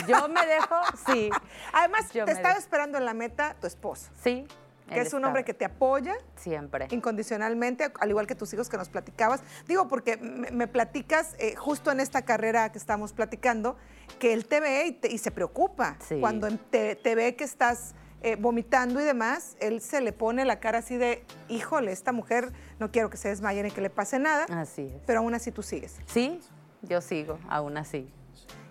[0.07, 1.29] Yo me dejo, sí,
[1.73, 2.59] Además, Yo te estaba dejo.
[2.61, 4.47] esperando en la meta tu esposo, sí.
[4.89, 6.87] Que es un hombre que te apoya Siempre.
[6.91, 9.41] incondicionalmente, al igual que tus hijos que nos platicabas.
[9.67, 13.75] Digo, porque me, me platicas eh, justo en esta carrera que estamos platicando,
[14.19, 15.97] que él te ve y, te- y se preocupa.
[16.07, 16.19] Sí.
[16.19, 20.79] Cuando te ve que estás eh, vomitando y demás, él se le pone la cara
[20.79, 24.45] así de, híjole, esta mujer no quiero que se desmaye ni que le pase nada,
[24.49, 25.01] Así es.
[25.05, 25.95] pero aún así tú sigues.
[26.07, 26.39] Sí,
[26.81, 28.11] yo sigo, aún así.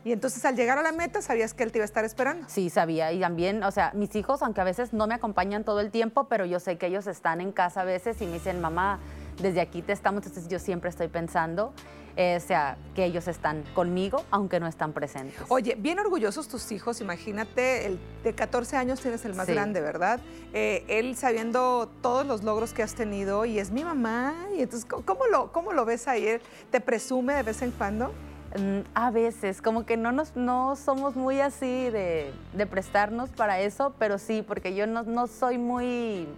[0.04, 2.46] Y entonces al llegar a la meta sabías que él te iba a estar esperando.
[2.48, 3.10] Sí, sabía.
[3.12, 6.24] Y también, o sea, mis hijos, aunque a veces no me acompañan todo el tiempo,
[6.28, 8.98] pero yo sé que ellos están en casa a veces y me dicen, mamá,
[9.40, 10.26] desde aquí te estamos.
[10.26, 11.72] Entonces yo siempre estoy pensando,
[12.16, 15.40] eh, o sea, que ellos están conmigo, aunque no están presentes.
[15.48, 19.52] Oye, bien orgullosos tus hijos, imagínate, el de 14 años tienes el más Sí.
[19.54, 20.20] grande, ¿verdad?
[20.52, 24.84] Eh, él sabiendo todos los logros que has tenido y es mi mamá, y entonces,
[24.88, 26.26] ¿cómo- ¿cómo lo, cómo lo ves ahí?
[26.26, 26.40] ¿Él
[26.70, 28.12] ¿Te presume de vez en cuando?
[28.58, 33.60] Mm, A veces, como que no, nos, no somos muy así de, de prestarnos para
[33.60, 36.28] eso, pero sí, porque yo no, no soy muy,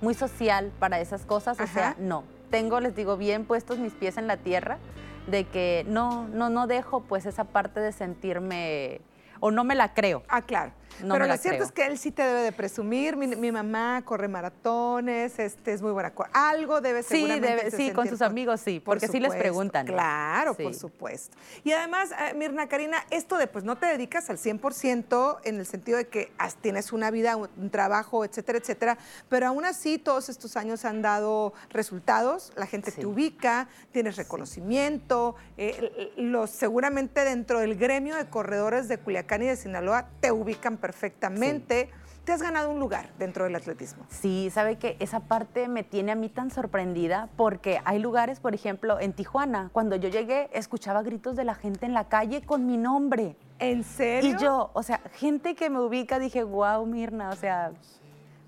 [0.00, 2.24] muy social para esas cosas, o sea, no.
[2.50, 4.78] Tengo, les digo, bien puestos mis pies en la tierra,
[5.26, 9.02] de que no, no, no dejo pues esa parte de sentirme,
[9.40, 10.22] o no me la creo.
[10.28, 10.72] Ah, claro.
[11.02, 11.66] No Pero lo cierto creo.
[11.66, 13.16] es que él sí te debe de presumir.
[13.16, 16.12] Mi, mi mamá corre maratones, este, es muy buena.
[16.32, 19.20] Algo debe Sí, seguramente debe- de sí, con sus por- amigos sí, por porque sí
[19.20, 19.86] les preguntan.
[19.86, 21.36] Claro, por supuesto.
[21.64, 25.66] Y además, eh, Mirna Karina, esto de pues no te dedicas al 100% en el
[25.66, 28.98] sentido de que has- tienes una vida, un, trabajo, etcétera, etcétera,
[29.28, 35.36] pero aún así todos estos años han dado resultados, la gente te ubica, tienes reconocimiento,
[35.58, 40.77] eh, los, seguramente dentro del gremio de corredores de Culiacán y de Sinaloa te ubican
[40.78, 41.90] perfectamente.
[42.24, 44.04] Te has ganado un lugar dentro del atletismo.
[44.10, 48.54] Sí, sabe que esa parte me tiene a mí tan sorprendida porque hay lugares, por
[48.54, 52.66] ejemplo, en Tijuana, cuando yo llegué, escuchaba gritos de la gente en la calle con
[52.66, 53.34] mi nombre.
[53.58, 54.36] ¿En serio?
[54.36, 57.72] Y yo, o sea, gente que me ubica, dije, wow, Mirna, o sea,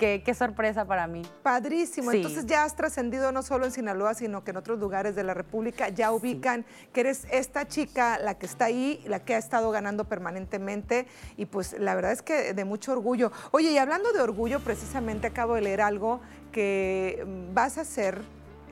[0.00, 1.22] qué, qué sorpresa para mí.
[1.42, 2.10] Padrísimo.
[2.10, 2.16] Sí.
[2.16, 5.34] Entonces ya has trascendido no solo en Sinaloa, sino que en otros lugares de la
[5.34, 9.70] República ya ubican que eres esta chica, la que está ahí, la que ha estado
[9.70, 11.06] ganando permanentemente.
[11.36, 13.30] Y pues la verdad es que de mucho orgullo.
[13.52, 18.22] Oye, y hablando de orgullo, precisamente acabo de leer algo que mm, vas a ser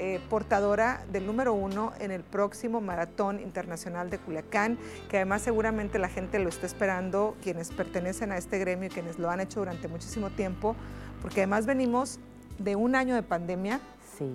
[0.01, 4.79] eh, portadora del número uno en el próximo Maratón Internacional de Culiacán,
[5.11, 9.19] que además seguramente la gente lo está esperando, quienes pertenecen a este gremio y quienes
[9.19, 10.77] lo han hecho durante muchísimo tiempo,
[11.23, 12.19] porque además venimos
[12.59, 13.81] de un año de pandemia,
[14.17, 14.33] Sí,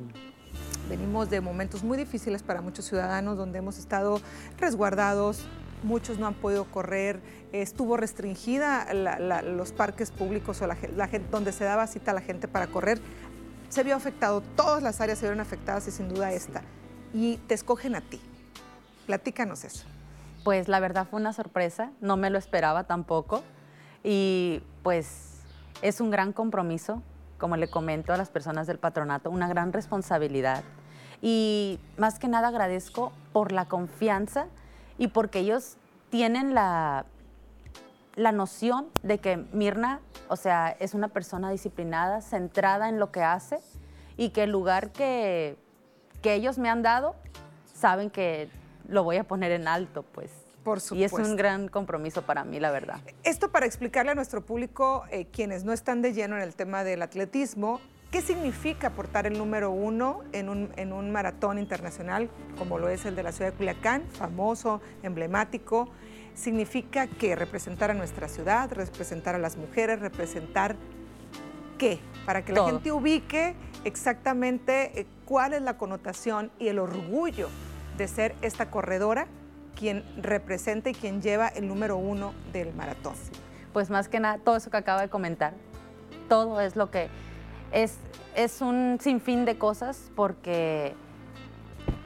[0.90, 4.22] venimos de momentos muy difíciles para muchos ciudadanos, donde hemos estado
[4.58, 5.46] resguardados,
[5.84, 7.20] muchos no han podido correr,
[7.52, 12.12] estuvo restringida la- la- los parques públicos o la, la gente donde se daba cita
[12.12, 13.02] a la gente para correr.
[13.70, 16.62] se vio afectado, todas las áreas se vieron afectadas y sin duda esta.
[17.12, 18.22] Y te escogen a ti.
[19.08, 19.86] Platícanos eso.
[20.44, 23.42] Pues la verdad fue una sorpresa, no me lo esperaba tampoco.
[24.04, 25.33] Y pues
[25.82, 27.02] es un gran compromiso,
[27.38, 30.64] como le comento a las personas del patronato, una gran responsabilidad.
[31.22, 34.48] Y más que nada agradezco por la confianza
[34.98, 35.78] y porque ellos
[36.10, 37.06] tienen la,
[38.16, 43.24] la noción de que Mirna, o sea, es una persona disciplinada, centrada en lo que
[43.24, 43.60] hace
[44.18, 45.58] y que el lugar que,
[46.22, 47.16] que ellos me han dado,
[47.74, 48.50] saben que
[48.88, 50.43] lo voy a poner en alto, pues.
[50.64, 53.02] Por Y es un gran compromiso para mí, la verdad.
[53.24, 56.84] Esto para explicarle a nuestro público, eh, quienes no están de lleno en el tema
[56.84, 62.80] del atletismo, ¿qué significa portar el número uno en un, en un maratón internacional como
[62.80, 65.90] lo es el de la ciudad de Culiacán, famoso, emblemático?
[66.34, 70.76] Significa que representar a nuestra ciudad, representar a las mujeres, representar
[71.78, 77.50] qué, para que la gente ubique exactamente eh, cuál es la connotación y el orgullo
[77.98, 79.28] de ser esta corredora
[79.78, 83.14] quien representa y quien lleva el número uno del maratón.
[83.74, 85.54] Pues más que nada, todo eso que acaba de comentar,
[86.30, 87.10] todo es lo que
[87.72, 87.98] es,
[88.36, 90.96] es un sinfín de cosas porque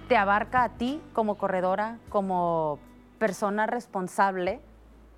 [0.07, 2.79] te abarca a ti como corredora, como
[3.19, 4.61] persona responsable,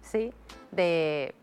[0.02, 0.34] ¿sí?
[0.72, 1.36] De,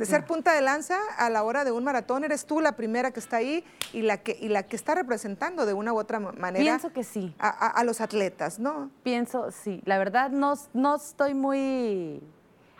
[0.00, 3.10] De ser punta de lanza a la hora de un maratón, eres tú la primera
[3.10, 6.18] que está ahí y la que, y la que está representando de una u otra
[6.20, 8.90] ma- manera pienso que sí, a, a- a los atletas, ¿no?
[9.02, 9.80] pienso, sí.
[9.84, 12.22] La verdad no, no estoy muy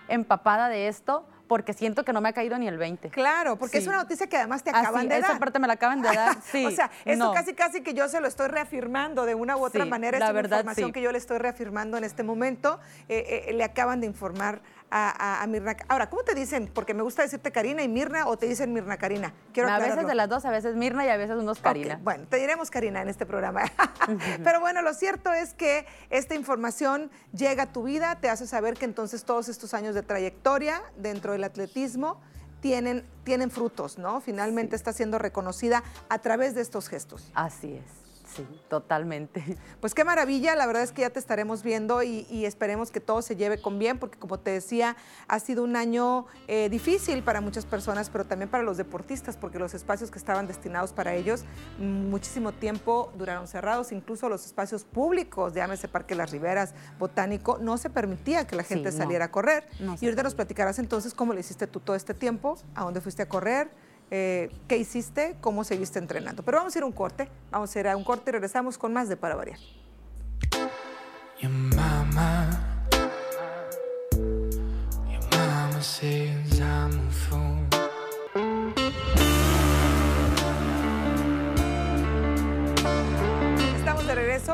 [0.09, 3.11] empapada de esto porque siento que no me ha caído ni el 20.
[3.11, 5.39] Claro, porque es una noticia que además te Ah, acaban de esa dar.
[5.41, 6.65] parte me la acaban de dar, sí.
[6.65, 7.33] o sea, esto no.
[7.35, 10.17] casi casi que yo se lo estoy reafirmando de una u otra Sí, manera.
[10.17, 12.79] Es la una verdad, información que yo le estoy reafirmando en este momento.
[13.09, 15.77] Eh, eh, le acaban de informar a, a- a Mirna.
[15.89, 16.71] Ahora, ¿cómo te dicen?
[16.73, 19.33] Porque me gusta decirte Karina y Mirna o te dicen Mirna Karina.
[19.53, 21.99] Quiero a veces de las dos, a veces Mirna y a veces unos Karina.
[22.03, 23.63] Bueno, te diremos Karina en este programa.
[24.45, 28.75] Pero bueno, lo cierto es que esta información llega a tu vida, te hace saber
[28.75, 32.21] que entonces todos estos años de trayectoria dentro del atletismo
[32.61, 34.21] tienen, tienen frutos, ¿no?
[34.21, 37.31] Finalmente está siendo reconocida a través de estos gestos.
[37.35, 38.00] Así es,
[38.35, 39.59] sí, totalmente.
[39.81, 43.01] Pues qué maravilla, la verdad es que ya te estaremos viendo y, y esperemos que
[43.01, 44.95] todo se lleve con bien, porque como te decía,
[45.27, 49.59] ha sido un año eh, difícil para muchas personas, pero también para los deportistas, porque
[49.59, 51.45] los espacios que estaban destinados para ellos
[51.79, 57.79] mm, muchísimo tiempo duraron cerrados, incluso los espacios públicos, llámese Parque Las Riberas, Botánico, no
[57.79, 58.97] se permitía que la Sí, gente no.
[58.97, 59.67] saliera a correr.
[59.81, 63.01] No y ahorita nos platicarás entonces cómo le hiciste tú todo este tiempo, a dónde
[63.01, 63.71] fuiste a correr,
[64.11, 66.43] eh, qué hiciste, cómo seguiste entrenando.
[66.43, 68.79] Pero vamos a ir a un corte, vamos a ir a un corte y regresamos
[68.79, 69.59] con más de Para Variar.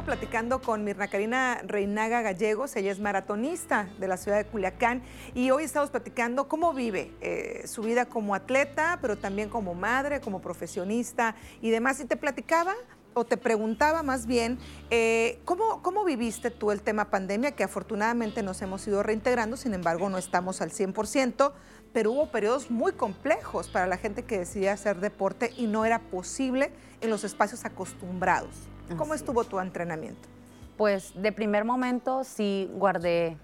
[0.04, 2.76] Platicando con Mirna Karina Reinaga Gallegos.
[2.76, 5.02] Ella es maratonista de la ciudad de Culiacán
[5.34, 10.20] y hoy estamos platicando cómo vive eh, su vida como atleta, pero también como madre,
[10.20, 12.00] como profesionista y demás.
[12.00, 12.74] Y te platicaba
[13.14, 14.58] o te preguntaba más bien,
[14.90, 17.52] eh, ¿cómo, ¿cómo viviste tú el tema pandemia?
[17.52, 21.52] Que afortunadamente nos hemos ido reintegrando, sin embargo no estamos al 100%,
[21.94, 26.00] pero hubo periodos muy complejos para la gente que decidía hacer deporte y no era
[26.00, 28.68] posible en los espacios acostumbrados.
[28.96, 30.28] ¿Cómo Así estuvo tu entrenamiento?
[30.76, 33.36] Pues de primer momento sí guardé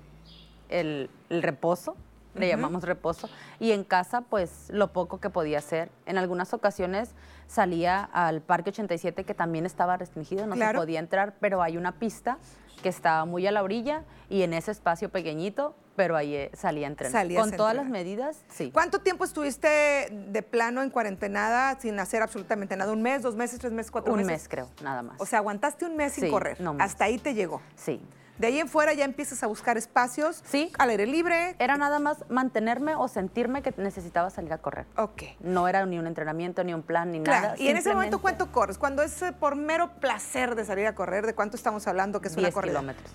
[0.68, 1.96] el, el reposo,
[2.35, 3.29] le llamamos reposo,
[3.61, 5.90] y en casa pues lo poco que podía hacer.
[6.07, 7.11] En algunas ocasiones
[7.47, 10.79] salía al Parque 87 que también estaba restringido, no Claro.
[10.81, 12.38] se podía entrar, pero hay una pista
[12.83, 16.87] que estaba muy a la orilla y en ese espacio pequeñito, pero ahí eh, salía
[16.87, 17.12] a entrenar.
[17.12, 18.71] Salías Con todas las medidas, sí.
[18.73, 22.90] ¿Cuánto tiempo estuviste de plano en cuarentenada sin hacer absolutamente nada?
[22.92, 24.33] ¿Un mes, dos meses, tres meses, cuatro Un meses?
[24.33, 25.21] mes creo, nada más.
[25.21, 26.61] O sea, aguantaste un mes sin correr.
[26.61, 26.90] no más.
[26.90, 27.61] Hasta ahí te llegó.
[27.77, 28.01] sí.
[28.42, 30.72] De ahí en fuera ya empiezas a buscar espacios Sí.
[30.76, 31.55] al aire libre.
[31.61, 34.85] Era nada más mantenerme o sentirme que necesitaba salir a correr.
[34.96, 35.22] Ok.
[35.38, 37.42] No era ni un entrenamiento, ni un plan, ni Claro.
[37.42, 37.55] nada.
[37.57, 38.78] Y en ese momento, ¿cuánto corres?
[38.78, 42.26] Cuando es eh, por mero placer de salir a correr, ¿de cuánto estamos hablando que
[42.26, 42.72] es una 10 corrida?
[42.81, 43.12] kilómetros.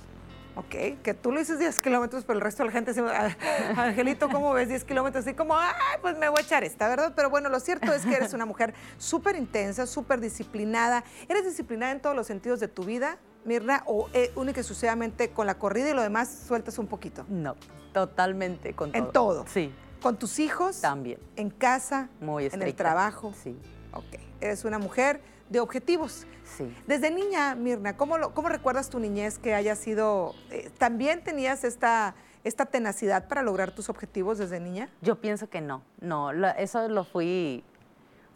[0.55, 3.35] Ok, que tú lo dices 10 kilómetros, pero el resto de la gente dice, "Ah,
[3.75, 5.25] Angelito, ¿cómo ves 10 kilómetros?
[5.25, 7.11] Así como, ay, pues me voy a echar esta, ¿verdad?
[7.17, 11.03] Pero bueno, lo cierto es que eres una mujer súper intensa, súper disciplinada.
[11.27, 15.31] ¿Eres disciplinada en todos los sentidos de tu vida, Mirna, o eh, única y exclusivamente
[15.31, 17.25] con la corrida y lo demás sueltas un poquito?
[17.29, 17.55] No,
[17.93, 19.03] totalmente con todo.
[19.05, 19.45] En todo.
[19.47, 20.81] Sí, ¿Con tus hijos?
[20.81, 21.17] también.
[21.37, 22.09] ¿En casa?
[22.19, 22.83] Muy ¿En el estricta.
[22.83, 23.33] trabajo?
[23.41, 23.57] Sí,
[23.93, 26.27] Ok, eres una mujer de objetivos.
[26.43, 26.71] sí.
[26.85, 30.35] Desde niña, Mirna, ¿cómo, lo- cómo recuerdas tu niñez que haya sido...
[30.51, 34.89] eh, ¿También tenías esta, esta tenacidad para lograr tus objetivos desde niña?
[35.01, 35.81] Yo pienso que no.
[36.01, 37.63] No, lo- eso lo fui,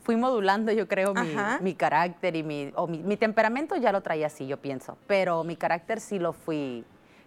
[0.04, 1.14] fui modulando, yo creo,
[1.62, 5.44] mi, carácter y mi, o mi, mi temperamento ya lo traía así, yo pienso, pero
[5.44, 6.84] mi carácter sí lo fui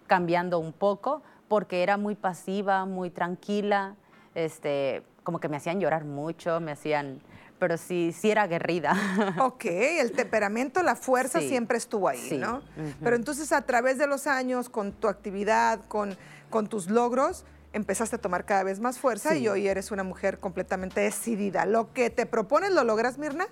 [0.07, 3.95] cambiando un poco porque era muy pasiva, muy tranquila,
[4.33, 7.21] este, como que me hacían llorar mucho, me hacían,
[7.59, 8.93] pero sí, sí era aguerrida.
[9.39, 12.61] Ok, el temperamento, la fuerza Sí, siempre estuvo ahí, sí, ¿no?
[13.01, 16.15] Pero entonces a través de los años, con tu actividad, con,
[16.49, 19.39] con tus logros, empezaste a tomar cada vez más fuerza Sí.
[19.39, 21.65] y hoy eres una mujer completamente decidida.
[21.65, 23.47] ¿Lo que te propones lo logras, Mirna?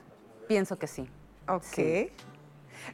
[0.47, 1.09] Pienso que sí.
[1.47, 1.63] Ok.
[1.63, 2.09] Sí.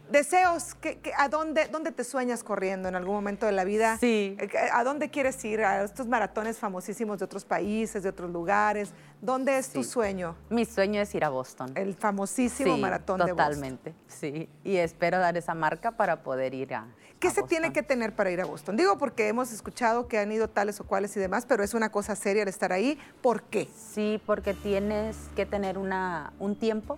[0.09, 3.97] Deseos, ¿qué- qué- a dónde, dónde te sueñas corriendo en algún momento de la vida?
[3.97, 4.37] Sí.
[4.39, 5.63] Eh, ¿A dónde quieres ir?
[5.63, 8.91] A estos maratones famosísimos de otros países, de otros lugares.
[9.21, 10.35] ¿Dónde es tu sueño?
[10.49, 11.71] Mi sueño es ir a Boston.
[11.75, 13.37] El famosísimo sí, maratón de Boston.
[13.37, 14.47] totalmente, sí.
[14.63, 16.87] Y espero dar esa marca para poder ir a
[17.19, 17.73] ¿Qué a se tiene Boston.
[17.73, 18.77] que tener para ir a Boston?
[18.77, 21.91] Digo porque hemos escuchado que han ido tales o cuales y demás, pero es una
[21.91, 22.97] cosa seria el estar ahí.
[23.21, 23.67] ¿Por qué?
[23.93, 26.97] Sí, porque tienes que tener una, un tiempo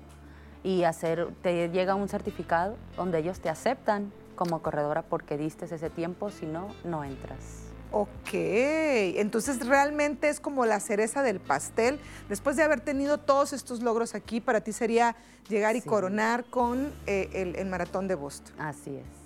[0.63, 5.89] y hacer, te llega un certificado donde ellos te aceptan como corredora porque diste ese
[5.89, 7.65] tiempo, si no, no entras.
[7.93, 11.99] Ok, entonces realmente es como la cereza del pastel.
[12.29, 15.15] Después de haber tenido todos estos logros aquí, para ti sería
[15.49, 15.89] llegar y Sí.
[15.89, 18.53] coronar con eh, el, el maratón de Boston.
[18.59, 19.20] Así es.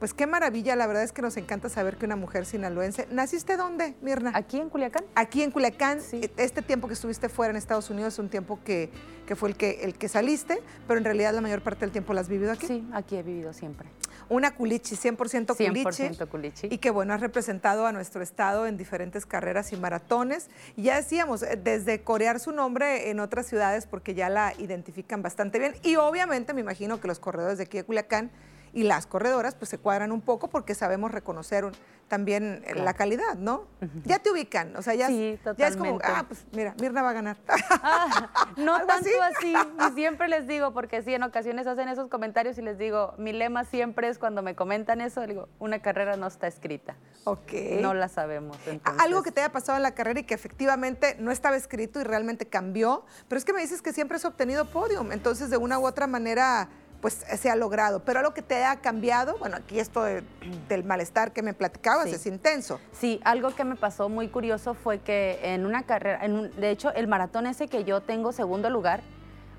[0.00, 3.06] Pues qué maravilla, la verdad es que nos encanta saber que una mujer sinaloense.
[3.10, 4.32] ¿Naciste dónde, Mirna?
[4.34, 5.04] Aquí en Culiacán.
[5.14, 6.22] Aquí en Culiacán, Sí.
[6.24, 8.88] e- este tiempo que estuviste fuera en Estados Unidos es un tiempo que,
[9.26, 12.14] que fue el que, el que saliste, pero en realidad la mayor parte del tiempo
[12.14, 12.66] la has vivido aquí.
[12.66, 13.90] Sí, aquí he vivido siempre.
[14.30, 15.84] Una culichi, 100% culichi.
[16.02, 16.68] 100% culichi.
[16.70, 20.48] Y que bueno, has representado a nuestro estado en diferentes carreras y maratones.
[20.78, 25.58] Ya decíamos, eh, desde corear su nombre en otras ciudades porque ya la identifican bastante
[25.58, 25.74] bien.
[25.82, 28.30] Y obviamente me imagino que los corredores de aquí de Culiacán
[28.72, 31.72] y las corredoras pues se cuadran un poco porque sabemos reconocer un-
[32.08, 33.66] también eh, la calidad, ¿no?
[34.04, 37.10] Ya te ubican, o sea, ya, Sí, ya es como, ah, pues mira, Mirna va
[37.10, 37.36] a ganar.
[37.68, 39.54] Ah, no ¿Algo tanto así?
[39.54, 39.54] así?
[39.88, 43.32] Y siempre les digo, porque sí, en ocasiones hacen esos comentarios y les digo, mi
[43.32, 46.96] lema siempre es cuando me comentan eso, digo, una carrera no está escrita.
[47.24, 47.52] ok.
[47.80, 48.56] No la sabemos.
[48.66, 52.00] Entonces- Algo que te haya pasado en la carrera y que efectivamente no estaba escrito
[52.00, 55.58] y realmente cambió, pero es que me dices que siempre has obtenido podium, entonces de
[55.58, 56.68] una u otra manera
[57.00, 60.22] pues se ha logrado, pero algo que te haya cambiado, bueno, aquí esto de-
[60.68, 62.14] del malestar que me platicabas Sí.
[62.16, 62.78] es intenso.
[62.92, 66.70] Sí, algo que me pasó muy curioso fue que en una carrera, en un- de
[66.70, 69.00] hecho, el maratón ese que yo tengo segundo lugar,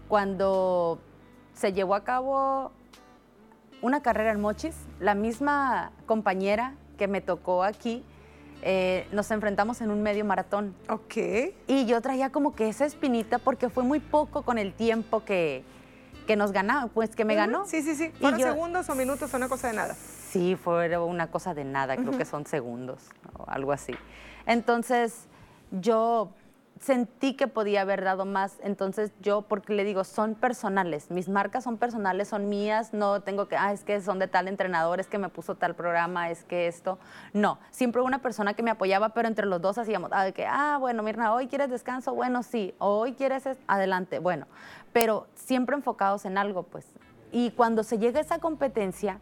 [0.07, 0.99] cuando
[1.53, 2.71] se llevó a cabo
[3.81, 8.03] una carrera en Mochis, la misma compañera que me tocó aquí,
[8.61, 10.75] eh, nos enfrentamos en un medio maratón.
[10.87, 11.15] Ok.
[11.65, 15.63] Y yo traía como que esa espinita porque fue muy poco con el tiempo que,
[16.31, 17.65] que nos ganaba, pues que me ganó.
[17.65, 18.09] Sí, sí, sí.
[18.21, 19.95] ¿Fueron yo- segundos o minutos o una cosa de nada?
[20.29, 23.93] Sí, fue una cosa de nada, creo que son segundos o algo así.
[24.45, 25.25] Entonces,
[25.71, 26.31] yo
[26.81, 31.63] sentí que podía haber dado más, entonces yo, porque le digo, son personales, mis marcas
[31.63, 35.05] son personales, son mías, no tengo que, ah, es que son de tal entrenador, es
[35.05, 36.97] que me puso tal programa, es que esto,
[37.33, 40.77] no, siempre una persona que me apoyaba, pero entre los dos hacíamos, ah, que, ah,
[40.79, 44.47] bueno, Mirna, hoy quieres descanso, bueno, sí, hoy quieres, es- adelante, bueno,
[44.91, 46.87] pero siempre enfocados en algo, pues.
[47.31, 49.19] Y cuando se llega a esa competencia,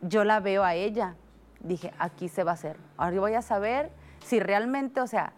[0.00, 1.16] yo la veo a ella.
[1.60, 2.76] Dije, aquí se va a hacer.
[2.96, 3.90] Ahora yo voy a saber
[4.24, 5.32] si realmente, o sea,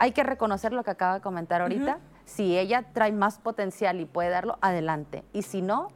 [0.00, 1.98] hay que reconocer lo que acaba de comentar ahorita.
[2.24, 5.24] Si ella trae más potencial y puede darlo, adelante.
[5.34, 5.88] Y si no,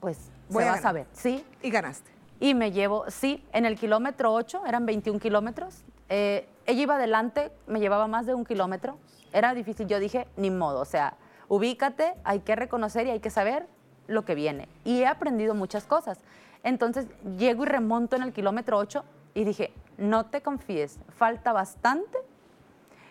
[0.00, 1.06] pues Voy se a va a saber.
[1.12, 1.44] Sí.
[1.62, 2.10] Y ganaste.
[2.40, 5.84] Y me llevo, sí, en el kilómetro 8, eran 21 kilómetros.
[6.08, 8.98] eh, ella iba adelante, me llevaba más de un kilómetro.
[9.32, 9.86] Era difícil.
[9.86, 11.14] Yo dije, ni modo, o sea,
[11.48, 13.68] ubícate, hay que reconocer y hay que saber
[14.08, 14.68] lo que viene.
[14.82, 16.18] Y he aprendido muchas cosas.
[16.64, 17.06] Entonces,
[17.38, 22.18] llego y remonto en el kilómetro 8 y dije, no te confíes, falta bastante.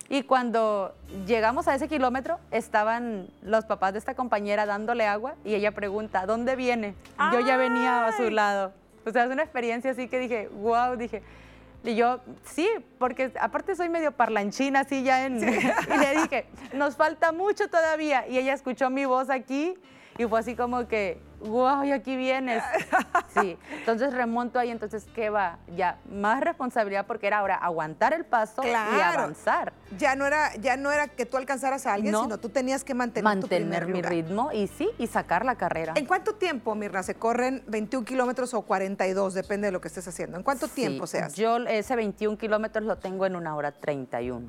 [0.09, 0.93] Y cuando
[1.25, 6.25] llegamos a ese kilómetro, estaban los papás de esta compañera dándole agua y ella pregunta,
[6.25, 6.95] ¿dónde viene?
[7.31, 8.73] Yo ya venía a su lado.
[9.05, 11.23] O sea, es una experiencia así que dije, wow, dije.
[11.83, 15.37] Y yo, sí, porque aparte soy medio parlanchina, así ya en...
[15.43, 18.27] Y le dije, nos falta mucho todavía.
[18.27, 19.75] Y ella escuchó mi voz aquí
[20.17, 22.63] y fue así como que, wow, y aquí vienes.
[23.33, 25.57] Sí, entonces remonto ahí, entonces, ¿qué va?
[25.75, 29.73] Ya, más responsabilidad porque era ahora aguantar el paso y avanzar.
[29.97, 32.21] Ya no era, ya no era que tú alcanzaras a alguien, No.
[32.21, 34.11] sino tú tenías que mantener, tu Mantener primer mi lugar.
[34.11, 35.93] ritmo y sí, y sacar la carrera.
[35.95, 39.33] ¿En cuánto tiempo, Mirna, se corren 21 kilómetros o 42?
[39.33, 40.37] Depende de lo que estés haciendo.
[40.37, 41.41] ¿En cuánto Sí, tiempo se hace?
[41.41, 44.47] Yo ese 21 kilómetros lo tengo en una hora 31.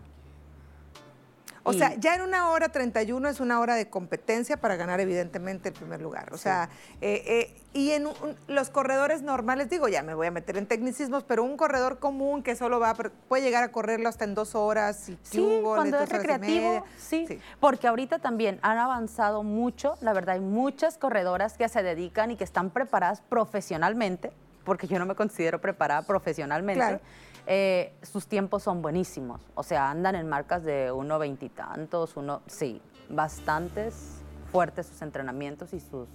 [1.67, 5.01] O Y- sea, ya en una hora 31 es una hora de competencia para ganar
[5.01, 6.29] evidentemente el primer lugar.
[6.35, 6.69] O sea,
[7.01, 10.67] eh, eh, y en un- los corredores normales, digo, ya me voy a meter en
[10.67, 14.55] tecnicismos, pero un corredor común que solo va, puede llegar a correrlo hasta en dos
[14.55, 17.41] horas y Sí, cubo, cuando es recreativo, sí, Sí.
[17.61, 22.37] Porque ahorita también han avanzado mucho, la verdad, hay muchas corredoras que se dedican y
[22.37, 24.33] que están preparadas profesionalmente,
[24.65, 26.79] porque yo no me considero preparada profesionalmente.
[26.81, 27.01] Claro.
[27.47, 32.81] Eh, sus tiempos son buenísimos, o sea, andan en marcas de uno veintitantos, uno, sí,
[33.09, 34.17] bastantes
[34.51, 36.09] fuertes sus entrenamientos y sus,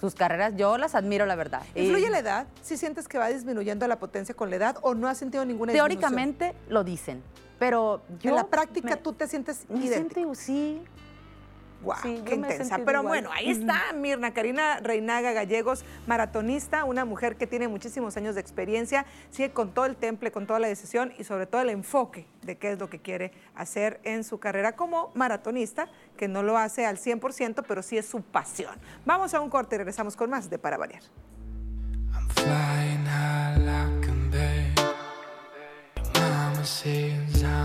[0.00, 0.54] sus carreras.
[0.56, 1.62] Yo las admiro, la verdad.
[1.74, 2.46] Y ¿Influye la edad?
[2.62, 5.72] ¿Si sientes que va disminuyendo la potencia con la edad o no has sentido ninguna
[5.72, 6.00] disminución?
[6.00, 7.22] Teóricamente lo dicen,
[7.58, 8.30] pero yo...
[8.30, 10.14] en la práctica me- tú te sientes idéntico.
[10.14, 10.82] siento, sí,
[12.02, 12.78] Sí, qué intensa.
[12.78, 13.06] Pero igual.
[13.06, 18.40] bueno, ahí está Mirna Karina Reinaga Gallegos, maratonista, una mujer que tiene muchísimos años de
[18.40, 22.26] experiencia, sigue con todo el temple, con toda la decisión y sobre todo el enfoque
[22.42, 26.58] de qué es lo que quiere hacer en su carrera como maratonista, que no lo
[26.58, 28.74] hace al 100%, pero sí es su pasión.
[29.04, 31.02] Vamos a un corte y regresamos con más de Para Variar.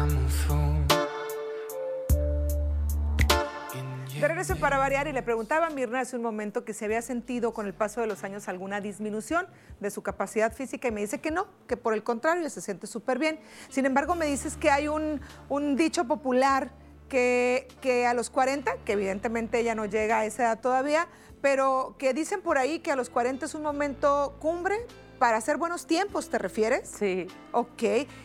[0.01, 1.00] I'm
[4.21, 7.01] De regreso para variar y le preguntaba a Mirna hace un momento que se había
[7.01, 9.47] sentido con el paso de los años alguna disminución
[9.79, 12.85] de su capacidad física y me dice que no, que por el contrario se siente
[12.85, 13.39] súper bien.
[13.69, 16.69] Sin embargo, me dices que hay un, un dicho popular
[17.09, 21.07] que, que a los 40, que evidentemente ella no llega a esa edad todavía,
[21.41, 24.85] pero que dicen por ahí que a los 40 es un momento cumbre
[25.21, 26.89] para hacer buenos tiempos, ¿te refieres?
[26.97, 27.27] sí.
[27.53, 27.83] Ok,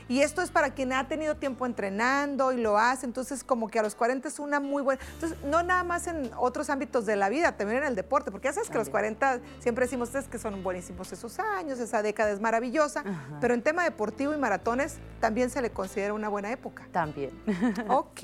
[0.09, 3.81] y esto es para quien ha tenido tiempo entrenando y lo hace, entonces como que
[3.81, 7.17] a los 40 es una muy buena, entonces no nada más en otros ámbitos de
[7.17, 10.11] la vida, también en el deporte, porque ya sabes que a los 40 siempre decimos
[10.11, 13.39] ustedes que son buenísimos esos años, esa década es maravillosa, Ajá.
[13.41, 16.87] pero en tema deportivo y maratones también se le considera una buena época.
[16.93, 17.33] También.
[17.89, 18.21] Ok,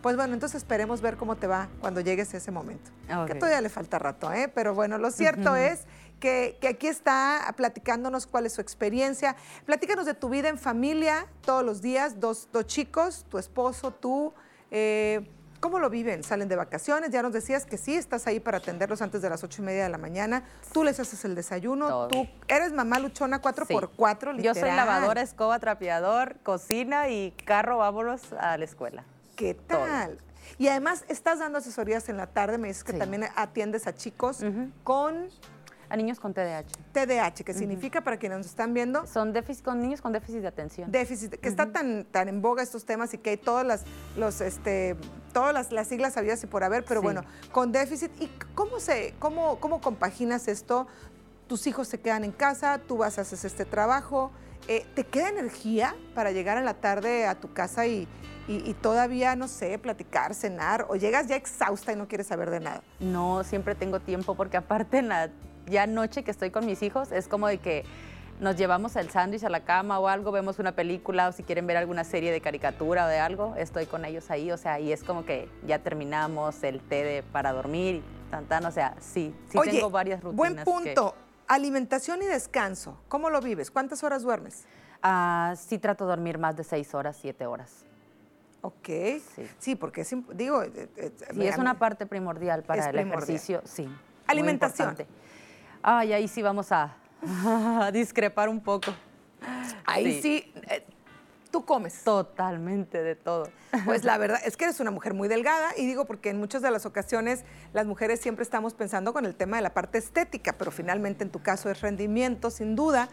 [0.00, 2.92] pues bueno, entonces esperemos ver cómo te va cuando llegues a ese momento.
[3.26, 4.50] Que todavía le falta rato, ¿eh?
[4.54, 5.84] Pero bueno, lo cierto es
[6.20, 9.36] que, que aquí está platicándonos cuál es su experiencia.
[9.64, 14.32] Platícanos de tu vida en familia todos los días, dos, dos chicos, tu esposo, tú.
[14.70, 16.22] eh, ¿Cómo lo viven?
[16.22, 17.10] ¿Salen de vacaciones?
[17.10, 19.84] Ya nos decías que sí, estás ahí para atenderlos antes de las ocho y media
[19.84, 20.44] de la mañana.
[20.72, 21.88] Tú les haces el desayuno.
[21.88, 22.08] Todo.
[22.08, 23.72] Tú eres mamá luchona 4 Sí.
[23.72, 29.04] por 4 Yo soy lavadora, escoba, trapeador, cocina y carro, vámonos a la escuela.
[29.34, 29.80] ¿Qué Todo.
[29.80, 30.18] tal?
[30.58, 32.98] Y además estás dando asesorías en la tarde, me dices que Sí.
[32.98, 34.40] también atiendes a chicos
[34.84, 35.28] con
[35.88, 36.64] A niños con TDAH.
[36.92, 40.48] TDAH, que significa para quienes nos están viendo Son déficit, con niños con déficit de
[40.48, 40.90] atención.
[40.90, 43.84] déficit, que está tan, tan en boga estos temas y que hay todas las,
[44.16, 44.96] los, este,
[45.32, 47.04] todas las, las siglas habidas y por haber, pero Sí.
[47.04, 47.22] bueno,
[47.52, 48.10] con déficit.
[48.20, 50.86] ¿Y cómo, se, cómo, cómo compaginas esto?
[51.46, 54.32] Tus hijos se quedan en casa, tú vas a hacer este trabajo.
[54.68, 58.08] eh, ¿Te queda energía para llegar en la tarde a tu casa y,
[58.48, 60.86] y- y todavía, no sé, platicar, cenar?
[60.88, 62.82] ¿O llegas ya exhausta y no quieres saber de nada?
[62.98, 65.30] No siempre tengo tiempo porque aparte en la
[65.66, 67.84] ya noche que estoy con mis hijos es como de que
[68.40, 71.66] nos llevamos el sándwich a la cama o algo, vemos una película o si quieren
[71.66, 74.92] ver alguna serie de caricatura o de algo, estoy con ellos ahí, o sea, y
[74.92, 79.34] es como que ya terminamos el té de, para dormir, tan, tan, o sea, sí,
[79.50, 80.36] sí Oye, tengo varias rutinas.
[80.36, 81.14] buen que- punto.
[81.48, 82.98] Alimentación y descanso.
[83.08, 83.70] ¿Cómo lo vives?
[83.70, 84.64] ¿Cuántas horas duermes?
[85.00, 87.84] Ah, sí trato de dormir más de seis horas, siete horas.
[88.62, 88.84] Ok.
[88.88, 89.22] Sí.
[89.60, 93.22] Sí, porque es, digo, eh, eh, Sí, me- es una parte primordial para el primordial.
[93.22, 93.88] ejercicio, sí.
[94.26, 94.96] Alimentación.
[95.88, 96.96] Ay, ahí sí vamos a,
[97.80, 98.92] a discrepar un poco.
[99.84, 100.84] Ahí sí, eh,
[101.56, 102.02] tú comes.
[102.04, 103.48] Totalmente de todo.
[103.86, 106.60] Pues la verdad es que eres una mujer muy delgada y digo porque en muchas
[106.62, 110.52] de las ocasiones las mujeres siempre estamos pensando con el tema de la parte estética,
[110.58, 113.08] pero finalmente en tu caso es rendimiento, sin duda.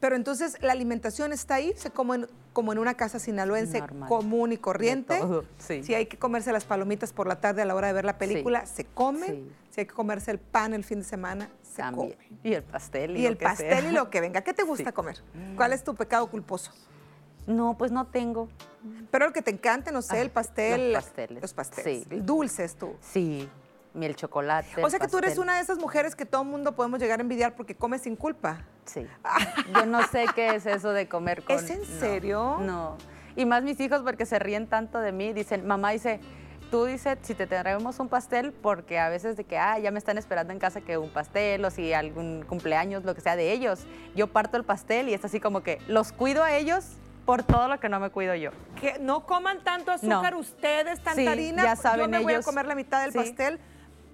[0.00, 4.08] Pero entonces la alimentación está ahí, se come en- como en una casa sinaloense Normal.
[4.08, 5.14] común y corriente.
[5.14, 5.82] De todo, sí.
[5.84, 8.18] Si hay que comerse las palomitas por la tarde a la hora de ver la
[8.18, 9.26] película, se come.
[9.26, 9.52] Sí.
[9.70, 12.12] Si hay que comerse el pan el fin de semana, se También.
[12.12, 12.28] come.
[12.44, 13.16] Y el pastel.
[13.16, 13.90] Y, Y lo el que pastel sea.
[13.90, 14.42] y lo que venga.
[14.42, 15.20] ¿Qué te gusta comer?
[15.56, 16.70] ¿Cuál es tu pecado culposo?
[17.46, 18.48] No, pues no tengo.
[19.10, 20.92] Pero el que te encante, no sé, Ah, el pastel.
[20.92, 21.42] los pasteles.
[21.42, 22.02] Los pasteles.
[22.02, 22.06] Sí.
[22.10, 22.96] El dulces tú.
[23.00, 23.48] Sí,
[23.94, 24.82] miel chocolate.
[24.82, 27.20] O sea que tú eres una de esas mujeres que todo el mundo podemos llegar
[27.20, 28.64] a envidiar porque come sin culpa.
[28.84, 29.06] Sí.
[29.74, 31.56] Yo no sé qué es eso de comer con...
[31.56, 32.58] ¿Es en no, serio?
[32.60, 32.96] No.
[33.36, 35.32] Y más mis hijos porque se ríen tanto de mí.
[35.32, 36.20] Dicen, mamá dice,
[36.70, 39.98] tú dices, si te traemos un pastel, porque a veces de que, ah, ya me
[39.98, 43.52] están esperando en casa que un pastel o si algún cumpleaños, lo que sea de
[43.52, 43.86] ellos.
[44.14, 47.68] Yo parto el pastel y es así como que los cuido a ellos por todo
[47.68, 48.50] lo que no me cuido yo.
[48.80, 50.38] Que no coman tanto azúcar No.
[50.40, 51.62] ustedes, tanta Sí, harina.
[51.62, 53.18] ya saben Yo me voy a comer la mitad del Sí.
[53.18, 53.60] pastel.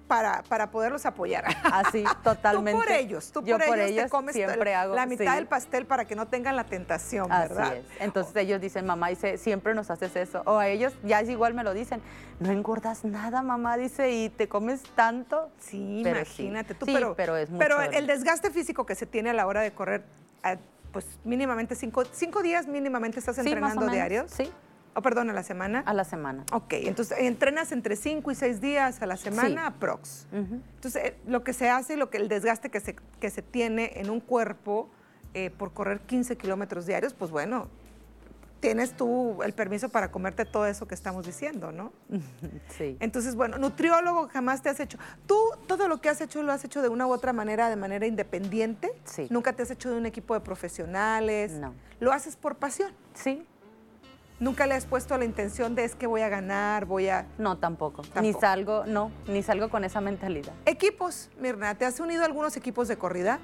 [0.07, 1.45] para, para poderlos apoyar.
[1.73, 2.73] Así, totalmente.
[2.73, 5.35] Tú por ellos, tú Yo por, ellos, te comes siempre la, hago, la mitad sí.
[5.37, 7.69] del pastel para que no tengan la tentación, ¿verdad?
[7.69, 7.85] Así es.
[8.01, 10.43] Entonces ellos dicen, mamá, dice, siempre nos haces eso.
[10.47, 12.03] O a ellos ya es igual me lo dicen,
[12.41, 15.49] no engordas nada, mamá, dice, y te comes tanto.
[15.61, 16.43] Sí, Pero sí.
[16.43, 19.31] imagínate tú, Sí, pero, pero es pero mucho el, el desgaste físico que se tiene
[19.31, 20.03] a la hora de correr,
[20.43, 20.57] ah,
[20.93, 24.31] pues mínimamente cinco, cinco días mínimamente estás Sí, entrenando diarios.
[24.31, 24.51] Sí,
[24.95, 25.81] O perdón, a la semana.
[25.87, 26.45] a la semana.
[26.53, 30.27] Ok, entonces entrenas entre 5 y 6 días a la semana, aprox.
[30.33, 30.61] Ujú.
[30.75, 33.93] Entonces, eh, lo que se hace, lo que, el desgaste que se, que se tiene
[33.97, 34.91] en un cuerpo
[35.35, 37.69] eh, por correr 15 kilómetros diarios, pues bueno,
[38.61, 41.93] tienes tú el permiso para comerte todo eso que estamos diciendo, ¿no?
[42.77, 42.97] Sí.
[43.01, 44.99] Entonces, bueno, nutriólogo jamás te has hecho.
[45.27, 45.37] Tú
[45.67, 48.07] todo lo que has hecho lo has hecho de una u otra manera, de manera
[48.07, 48.93] independiente.
[49.05, 49.27] Sí.
[49.31, 51.53] Nunca te has hecho de un equipo de profesionales.
[51.53, 51.75] No.
[51.99, 52.93] Lo haces por pasión.
[53.15, 53.45] Sí,
[54.41, 57.27] Nunca le has puesto la intención de es que voy a ganar, voy a...
[57.37, 58.01] no, tampoco.
[58.23, 60.55] Ni salgo, no, ni salgo con esa mentalidad.
[60.65, 63.39] Equipos, Mirna, ¿te has unido a algunos equipos de corrida?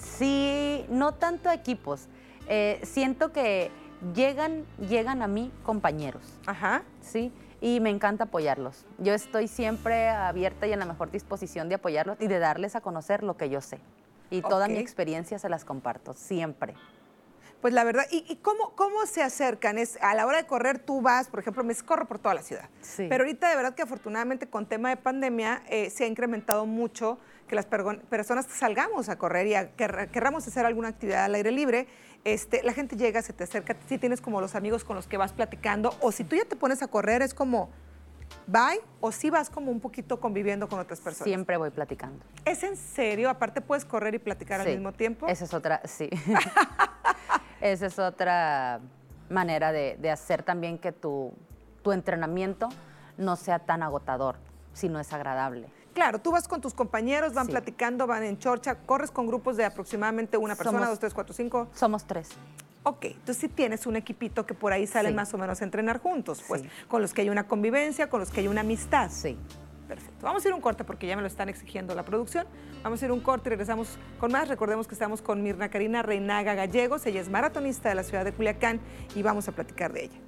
[0.00, 2.06] Sí, no tanto equipos.
[2.46, 3.72] Eh, siento que
[4.14, 6.22] llegan, llegan a mí compañeros.
[6.46, 6.82] Ajá.
[7.00, 7.32] ¿sí?
[7.60, 8.84] Y me encanta apoyarlos.
[8.98, 12.80] Yo estoy siempre abierta y en la mejor disposición de apoyarlos y de darles a
[12.80, 13.80] conocer lo que yo sé.
[14.30, 16.74] Y toda mi experiencia se las comparto, siempre.
[17.60, 19.78] Pues la verdad, ¿y, y cómo, cómo se acercan?
[19.78, 22.42] Es, a la hora de correr tú vas, por ejemplo, me corro por toda la
[22.42, 22.68] ciudad.
[22.82, 23.06] Sí.
[23.08, 27.18] Pero ahorita de verdad que afortunadamente con tema de pandemia eh, se ha incrementado mucho
[27.48, 31.50] que las personas que salgamos a correr y a, querramos hacer alguna actividad al aire
[31.50, 31.88] libre,
[32.32, 35.16] este, la gente llega, se te acerca, si tienes como los amigos con los que
[35.16, 37.70] vas platicando, o si tú ya te pones a correr es como,
[38.46, 41.24] bye, o si vas como un poquito conviviendo con otras personas.
[41.24, 42.24] Siempre voy platicando.
[42.44, 43.30] ¿Es en serio?
[43.30, 45.26] Aparte puedes correr y platicar al mismo tiempo.
[45.26, 46.08] Esa es otra, sí.
[47.60, 48.80] Esa es otra
[49.28, 51.32] manera de, de hacer también que tu,
[51.82, 52.68] tu entrenamiento
[53.16, 54.36] no sea tan agotador,
[54.72, 55.68] sino es agradable.
[55.98, 57.50] Claro, tú vas con tus compañeros, van Sí.
[57.50, 61.34] platicando, van en chorcha, corres con grupos de aproximadamente una persona, Somos- dos, tres, cuatro,
[61.34, 61.66] cinco.
[61.74, 62.28] Somos tres.
[62.84, 65.16] Ok, entonces sí tienes un equipito que por ahí salen Sí.
[65.16, 66.68] más o menos a entrenar juntos, pues, Sí.
[66.86, 69.10] con los que hay una convivencia, con los que hay una amistad.
[69.10, 69.36] Sí.
[69.88, 70.24] Perfecto.
[70.24, 72.46] Vamos a ir un corte porque ya me lo están exigiendo la producción.
[72.84, 74.46] Vamos a ir un corte y regresamos con más.
[74.46, 77.04] Recordemos que estamos con Mirna Karina Reinaga Gallegos.
[77.06, 78.78] Ella es maratonista de la ciudad de Culiacán
[79.16, 80.18] y vamos a platicar de ella.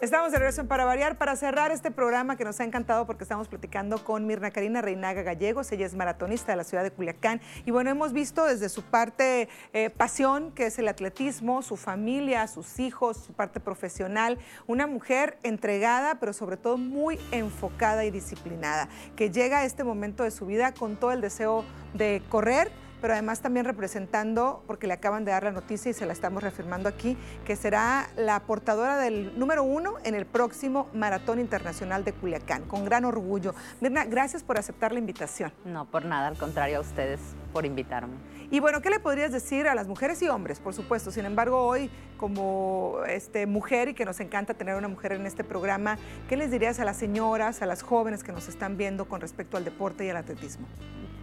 [0.00, 3.24] Estamos de regreso en Para Variar para cerrar este programa que nos ha encantado porque
[3.24, 5.70] estamos platicando con Mirna Karina Reinaga Gallegos.
[5.72, 7.42] Ella es maratonista de la ciudad de Culiacán.
[7.66, 12.46] Y bueno, hemos visto desde su parte eh, pasión, que es el atletismo, su familia,
[12.46, 14.38] sus hijos, su parte profesional.
[14.66, 20.22] Una mujer entregada, pero sobre todo muy enfocada y disciplinada, que llega a este momento
[20.22, 24.94] de su vida con todo el deseo de correr pero además también representando, porque le
[24.94, 28.96] acaban de dar la noticia y se la estamos reafirmando aquí, que será la portadora
[28.96, 33.54] del número uno en el próximo Maratón Internacional de Culiacán, con gran orgullo.
[33.80, 35.52] Mirna, gracias por aceptar la invitación.
[35.64, 37.20] No, por nada, al contrario a ustedes
[37.52, 38.14] por invitarme.
[38.50, 41.10] Y bueno, ¿qué le podrías decir a las mujeres y hombres, por supuesto?
[41.12, 45.44] Sin embargo, hoy, como este, mujer, y que nos encanta tener una mujer en este
[45.44, 45.98] programa,
[46.28, 49.56] ¿qué les dirías a las señoras, a las jóvenes que nos están viendo con respecto
[49.56, 50.66] al deporte y al atletismo?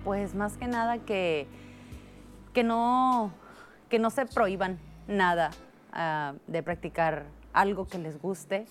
[0.06, 1.48] Pues más que nada que,
[2.58, 3.32] que, no,
[3.88, 5.52] que no se prohíban nada
[5.94, 8.66] ah, de practicar algo que les guste,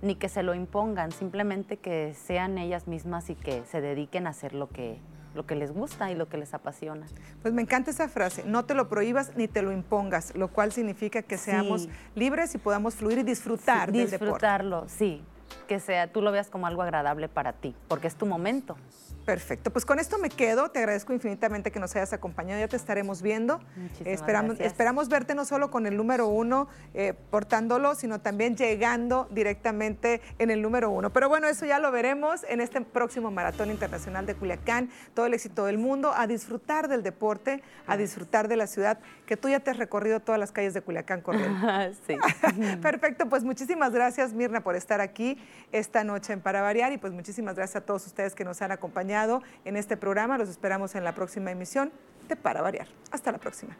[0.00, 4.30] ni que se lo impongan, simplemente que sean ellas mismas y que se dediquen a
[4.30, 4.98] hacer lo que,
[5.34, 7.04] lo que les gusta y lo que les apasiona.
[7.42, 10.72] Pues me encanta esa frase, no te lo prohíbas ni te lo impongas, lo cual
[10.72, 11.50] significa que Sí.
[11.50, 14.24] seamos libres y podamos fluir y disfrutar Sí, del deporte.
[14.24, 15.22] disfrutarlo, sí,
[15.68, 18.78] que sea, tú lo veas como algo agradable para ti, porque es tu momento.
[19.26, 22.76] Perfecto, pues con esto me quedo, te agradezco infinitamente que nos hayas acompañado, ya te
[22.76, 23.58] estaremos viendo.
[23.74, 24.68] Muchísimas esperamos, gracias.
[24.68, 30.52] esperamos verte no solo con el número uno eh, portándolo, sino también llegando directamente en
[30.52, 31.12] el número uno.
[31.12, 34.90] Pero bueno, eso ya lo veremos en este próximo Maratón Internacional de Culiacán.
[35.12, 39.36] Todo el éxito del mundo, a disfrutar del deporte, a disfrutar de la ciudad, que
[39.36, 41.66] tú ya te has recorrido todas las calles de Culiacán corriendo.
[42.06, 42.16] sí.
[42.80, 45.36] Perfecto, pues muchísimas gracias Mirna por estar aquí
[45.72, 48.70] esta noche en Para Variar y pues muchísimas gracias a todos ustedes que nos han
[49.64, 50.38] en este programa.
[50.38, 51.90] Los esperamos en la próxima emisión
[52.28, 52.88] de Para Variar.
[53.10, 53.76] Hasta la próxima.